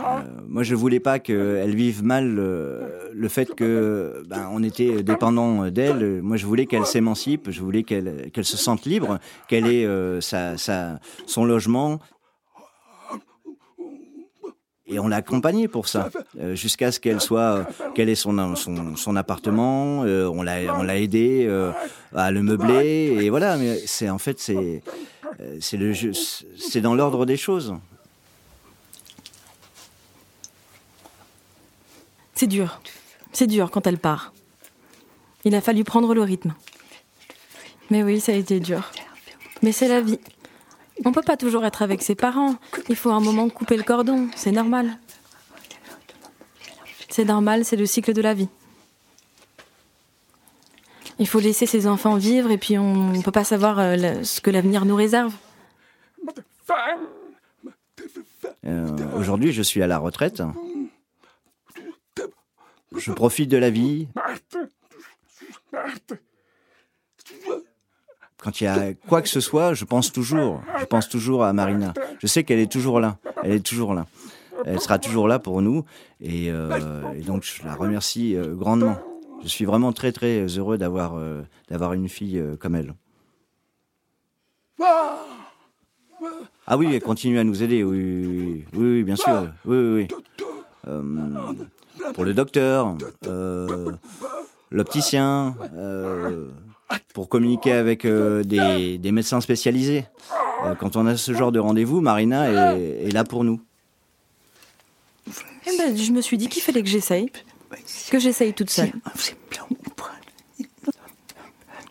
Euh, 0.00 0.04
moi, 0.48 0.62
je 0.62 0.74
voulais 0.74 1.00
pas 1.00 1.18
qu'elle 1.18 1.74
vive 1.74 2.02
mal 2.02 2.36
euh, 2.38 3.10
le 3.12 3.28
fait 3.28 3.54
que 3.54 4.22
ben, 4.26 4.48
on 4.52 4.62
était 4.62 5.02
dépendant 5.02 5.70
d'elle. 5.70 6.22
Moi, 6.22 6.36
je 6.36 6.46
voulais 6.46 6.66
qu'elle 6.66 6.86
s'émancipe. 6.86 7.50
Je 7.50 7.60
voulais 7.60 7.82
qu'elle 7.82 8.30
se 8.42 8.56
sente 8.56 8.86
libre, 8.86 9.18
qu'elle 9.48 9.66
ait 9.66 9.86
sa, 10.20 10.56
sa, 10.56 11.00
son 11.26 11.44
logement. 11.44 12.00
Et 14.86 14.98
on 14.98 15.08
l'a 15.08 15.16
accompagnée 15.16 15.66
pour 15.66 15.88
ça, 15.88 16.10
jusqu'à 16.52 16.92
ce 16.92 17.00
qu'elle 17.00 17.22
soit, 17.22 17.66
qu'elle 17.94 18.10
ait 18.10 18.14
son, 18.14 18.54
son, 18.54 18.96
son 18.96 19.16
appartement. 19.16 20.00
on 20.00 20.42
l'a, 20.42 20.78
on 20.78 20.82
l'a 20.82 20.98
aidé 20.98 21.46
euh, 21.48 21.72
à 22.14 22.30
le 22.30 22.42
meubler 22.42 23.16
et 23.22 23.30
voilà. 23.30 23.56
Mais 23.56 23.78
c'est 23.86 24.10
en 24.10 24.18
fait 24.18 24.38
c'est, 24.38 24.82
jeu- 25.92 26.12
c'est 26.56 26.80
dans 26.80 26.94
l'ordre 26.94 27.26
des 27.26 27.36
choses. 27.36 27.74
C'est 32.34 32.46
dur. 32.46 32.80
C'est 33.32 33.46
dur 33.46 33.70
quand 33.70 33.86
elle 33.86 33.98
part. 33.98 34.32
Il 35.44 35.54
a 35.54 35.60
fallu 35.60 35.84
prendre 35.84 36.14
le 36.14 36.22
rythme. 36.22 36.54
Mais 37.90 38.02
oui, 38.02 38.20
ça 38.20 38.32
a 38.32 38.34
été 38.34 38.60
dur. 38.60 38.90
Mais 39.62 39.72
c'est 39.72 39.88
la 39.88 40.00
vie. 40.00 40.18
On 41.04 41.12
peut 41.12 41.22
pas 41.22 41.36
toujours 41.36 41.64
être 41.64 41.82
avec 41.82 42.02
ses 42.02 42.14
parents. 42.14 42.56
Il 42.88 42.96
faut 42.96 43.10
un 43.10 43.20
moment 43.20 43.48
couper 43.48 43.76
le 43.76 43.82
cordon. 43.82 44.28
C'est 44.36 44.52
normal. 44.52 44.98
C'est 47.08 47.24
normal, 47.24 47.64
c'est 47.64 47.76
le 47.76 47.86
cycle 47.86 48.12
de 48.12 48.22
la 48.22 48.34
vie. 48.34 48.48
Il 51.18 51.28
faut 51.28 51.38
laisser 51.38 51.66
ses 51.66 51.86
enfants 51.86 52.16
vivre 52.16 52.50
et 52.50 52.58
puis 52.58 52.78
on 52.78 53.12
ne 53.12 53.22
peut 53.22 53.30
pas 53.30 53.44
savoir 53.44 53.78
euh, 53.78 54.22
ce 54.24 54.40
que 54.40 54.50
l'avenir 54.50 54.84
nous 54.84 54.96
réserve. 54.96 55.32
Euh, 58.66 58.96
Aujourd'hui, 59.16 59.52
je 59.52 59.62
suis 59.62 59.82
à 59.82 59.86
la 59.86 59.98
retraite. 59.98 60.42
Je 62.96 63.12
profite 63.12 63.50
de 63.50 63.56
la 63.56 63.70
vie. 63.70 64.08
Quand 68.38 68.60
il 68.60 68.64
y 68.64 68.66
a 68.66 68.92
quoi 69.08 69.22
que 69.22 69.28
ce 69.28 69.40
soit, 69.40 69.74
je 69.74 69.84
pense 69.84 70.12
toujours, 70.12 70.62
je 70.78 70.84
pense 70.84 71.08
toujours 71.08 71.44
à 71.44 71.52
Marina. 71.52 71.94
Je 72.18 72.26
sais 72.26 72.44
qu'elle 72.44 72.58
est 72.58 72.70
toujours 72.70 73.00
là. 73.00 73.18
Elle 73.42 73.52
est 73.52 73.66
toujours 73.66 73.94
là. 73.94 74.06
Elle 74.66 74.80
sera 74.80 74.98
toujours 74.98 75.28
là 75.28 75.38
pour 75.38 75.62
nous. 75.62 75.84
Et, 76.20 76.50
euh, 76.50 77.20
donc, 77.22 77.42
je 77.44 77.64
la 77.64 77.74
remercie 77.74 78.36
grandement. 78.52 78.98
Je 79.44 79.48
suis 79.48 79.66
vraiment 79.66 79.92
très, 79.92 80.10
très 80.10 80.46
heureux 80.46 80.78
d'avoir 80.78 81.16
euh, 81.16 81.42
d'avoir 81.68 81.92
une 81.92 82.08
fille 82.08 82.38
euh, 82.38 82.56
comme 82.56 82.74
elle. 82.74 82.94
Ah 86.66 86.78
oui, 86.78 86.88
elle 86.94 87.02
continue 87.02 87.38
à 87.38 87.44
nous 87.44 87.62
aider, 87.62 87.84
oui, 87.84 87.98
oui, 87.98 88.64
oui, 88.72 88.84
oui, 88.96 89.02
bien 89.02 89.16
sûr, 89.16 89.48
oui, 89.66 89.76
oui, 89.76 89.94
oui. 89.94 90.08
Euh, 90.88 91.02
pour 92.14 92.24
le 92.24 92.32
docteur, 92.32 92.96
euh, 93.26 93.92
l'opticien, 94.70 95.54
euh, 95.76 96.48
pour 97.12 97.28
communiquer 97.28 97.72
avec 97.72 98.06
euh, 98.06 98.42
des, 98.42 98.96
des 98.96 99.12
médecins 99.12 99.42
spécialisés. 99.42 100.06
Euh, 100.64 100.74
quand 100.74 100.96
on 100.96 101.06
a 101.06 101.18
ce 101.18 101.34
genre 101.34 101.52
de 101.52 101.58
rendez-vous, 101.58 102.00
Marina 102.00 102.78
est, 102.78 103.08
est 103.08 103.12
là 103.12 103.24
pour 103.24 103.44
nous. 103.44 103.60
Eh 105.66 105.78
ben, 105.78 105.94
je 105.96 106.12
me 106.12 106.22
suis 106.22 106.38
dit 106.38 106.48
qu'il 106.48 106.62
fallait 106.62 106.82
que 106.82 106.88
j'essaye, 106.88 107.30
que 108.10 108.18
j'essaye 108.18 108.52
toute 108.52 108.70
seule. 108.70 108.92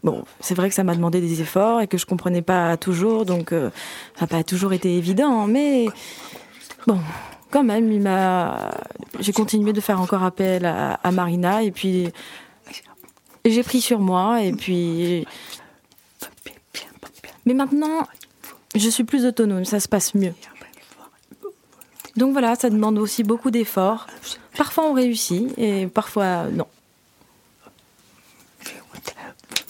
Bon, 0.03 0.25
c'est 0.41 0.53
vrai 0.53 0.67
que 0.67 0.75
ça 0.75 0.83
m'a 0.83 0.95
demandé 0.95 1.21
des 1.21 1.41
efforts 1.41 1.79
et 1.79 1.87
que 1.87 1.97
je 1.97 2.05
comprenais 2.05 2.41
pas 2.41 2.75
toujours, 2.75 3.25
donc 3.25 3.53
euh, 3.53 3.69
ça 4.15 4.21
n'a 4.21 4.27
pas 4.27 4.43
toujours 4.43 4.73
été 4.73 4.97
évident, 4.97 5.47
mais 5.47 5.87
bon, 6.85 6.99
quand 7.51 7.63
même, 7.63 7.89
il 7.89 8.01
m'a, 8.01 8.71
j'ai 9.19 9.31
continué 9.31 9.71
de 9.71 9.79
faire 9.79 10.01
encore 10.01 10.23
appel 10.23 10.65
à, 10.65 10.95
à 10.95 11.11
Marina 11.11 11.63
et 11.63 11.71
puis 11.71 12.11
j'ai 13.45 13.63
pris 13.63 13.79
sur 13.79 13.99
moi 13.99 14.41
et 14.41 14.51
puis, 14.51 15.25
mais 17.45 17.53
maintenant, 17.53 18.05
je 18.75 18.89
suis 18.89 19.05
plus 19.05 19.25
autonome, 19.25 19.63
ça 19.63 19.79
se 19.79 19.87
passe 19.87 20.15
mieux. 20.15 20.33
Donc 22.17 22.33
voilà, 22.33 22.55
ça 22.55 22.69
demande 22.69 22.97
aussi 22.99 23.23
beaucoup 23.23 23.51
d'efforts. 23.51 24.07
Parfois 24.57 24.85
on 24.85 24.93
réussit 24.93 25.57
et 25.57 25.87
parfois 25.87 26.45
non. 26.51 26.67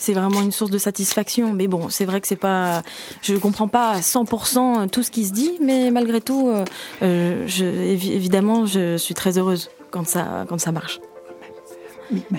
C'est 0.04 0.14
vraiment 0.14 0.42
une 0.42 0.52
source 0.52 0.70
de 0.70 0.78
satisfaction, 0.78 1.54
mais 1.54 1.68
bon, 1.68 1.88
c'est 1.88 2.04
vrai 2.04 2.20
que 2.20 2.28
c'est 2.28 2.36
pas, 2.36 2.82
je 3.22 3.36
comprends 3.36 3.70
pas 3.70 3.92
à 3.92 4.00
100% 4.02 4.90
tout 4.90 5.02
ce 5.02 5.10
qui 5.10 5.24
se 5.24 5.32
dit, 5.32 5.54
mais 5.62 5.92
malgré 5.92 6.20
tout, 6.20 6.50
euh, 6.50 6.66
euh, 7.04 7.48
évidemment, 7.48 8.66
je 8.66 8.98
suis 8.98 9.14
très 9.14 9.38
heureuse 9.38 9.70
quand 9.92 10.06
ça, 10.06 10.46
quand 10.50 10.60
ça 10.60 10.74
marche. 10.74 11.00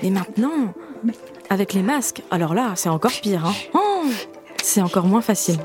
Et 0.02 0.10
maintenant, 0.10 0.74
avec 1.48 1.72
les 1.72 1.82
masques, 1.82 2.22
alors 2.30 2.52
là, 2.52 2.72
c'est 2.76 2.90
encore 2.90 3.12
pire. 3.22 3.46
Hein. 3.46 3.54
Oh, 3.72 4.02
c'est 4.62 4.82
encore 4.82 5.06
moins 5.06 5.22
facile. 5.22 5.58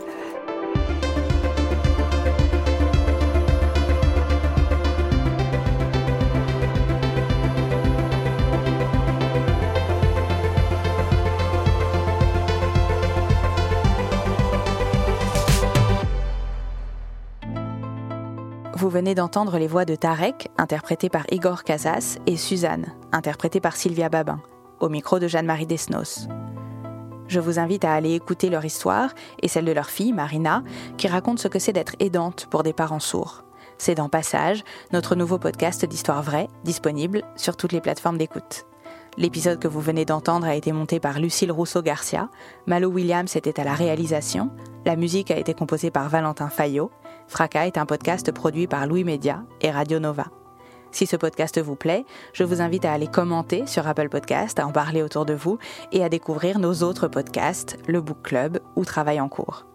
Vous 18.80 18.88
venez 18.88 19.14
d'entendre 19.14 19.58
les 19.58 19.68
voix 19.68 19.84
de 19.84 19.94
Tarek, 19.94 20.48
interprété 20.58 21.10
par 21.10 21.26
Igor 21.34 21.66
Casas, 21.66 22.18
et 22.28 22.38
Suzanne, 22.38 22.94
interprétée 23.12 23.60
par 23.60 23.76
Sylvia 23.76 24.08
Babin, 24.08 24.40
au 24.80 24.88
micro 24.88 25.20
de 25.20 25.28
Jeanne-Marie 25.28 25.68
Desnos. 25.68 26.30
Je 27.28 27.42
vous 27.42 27.60
invite 27.60 27.84
à 27.84 27.92
aller 27.92 28.14
écouter 28.14 28.50
leur 28.50 28.64
histoire 28.64 29.10
et 29.44 29.50
celle 29.50 29.66
de 29.66 29.74
leur 29.74 29.90
fille, 29.90 30.14
Marina, 30.14 30.64
qui 30.96 31.10
raconte 31.10 31.40
ce 31.40 31.50
que 31.50 31.60
c'est 31.60 31.74
d'être 31.74 31.98
aidante 32.00 32.48
pour 32.50 32.64
des 32.64 32.72
parents 32.72 33.02
sourds. 33.02 33.44
C'est 33.78 33.96
dans 33.96 34.08
Passage, 34.08 34.64
notre 34.94 35.14
nouveau 35.14 35.40
podcast 35.40 35.84
d'histoire 35.84 36.24
vraie, 36.24 36.48
disponible 36.64 37.24
sur 37.36 37.58
toutes 37.58 37.74
les 37.74 37.82
plateformes 37.82 38.18
d'écoute. 38.18 38.66
L'épisode 39.18 39.60
que 39.60 39.68
vous 39.68 39.82
venez 39.82 40.06
d'entendre 40.06 40.48
a 40.48 40.56
été 40.56 40.72
monté 40.72 41.02
par 41.02 41.20
Lucille 41.20 41.52
Rousseau-Garcia, 41.52 42.30
Malo 42.66 42.88
Williams 42.88 43.36
était 43.36 43.60
à 43.60 43.66
la 43.66 43.74
réalisation, 43.74 44.52
la 44.86 44.96
musique 44.96 45.32
a 45.32 45.38
été 45.38 45.54
composée 45.54 45.92
par 45.92 46.08
Valentin 46.08 46.48
Fayot, 46.48 46.92
Fracas 47.30 47.68
est 47.68 47.78
un 47.78 47.86
podcast 47.86 48.32
produit 48.32 48.66
par 48.66 48.88
Louis 48.88 49.04
Média 49.04 49.44
et 49.62 49.70
Radio 49.70 50.00
Nova. 50.00 50.26
Si 50.92 51.06
ce 51.06 51.16
podcast 51.16 51.62
vous 51.62 51.76
plaît, 51.76 52.04
je 52.34 52.44
vous 52.44 52.60
invite 52.60 52.86
à 52.86 52.92
aller 52.92 53.06
commenter 53.06 53.68
sur 53.68 53.88
Apple 53.88 54.10
Podcast, 54.10 54.58
à 54.58 54.66
en 54.66 54.72
parler 54.72 55.04
autour 55.04 55.28
de 55.28 55.36
vous 55.36 55.60
et 55.92 56.04
à 56.04 56.10
découvrir 56.10 56.58
nos 56.58 56.82
autres 56.82 57.08
podcasts, 57.08 57.78
le 57.88 58.02
Book 58.02 58.24
Club 58.24 58.58
ou 58.76 58.84
Travail 58.84 59.22
en 59.22 59.30
cours. 59.30 59.68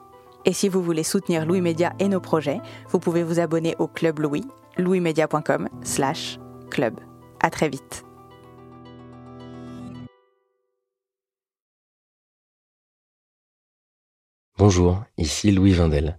Et 0.45 0.53
si 0.53 0.69
vous 0.69 0.83
voulez 0.83 1.05
soutenir 1.05 1.47
Louis 1.47 1.61
Média 1.61 1.93
et 2.01 2.09
nos 2.09 2.19
projets, 2.19 2.61
vous 2.89 2.99
pouvez 2.99 3.23
vous 3.23 3.39
abonner 3.39 3.77
au 3.79 3.87
Club 3.87 4.19
Louis, 4.19 4.45
louismedia.com 4.77 5.69
slash 5.85 6.41
club. 6.71 6.99
À 7.41 7.51
très 7.51 7.69
vite. 7.69 8.05
Bonjour, 14.59 15.05
ici 15.19 15.53
Louis 15.53 15.73
Vindel. 15.73 16.19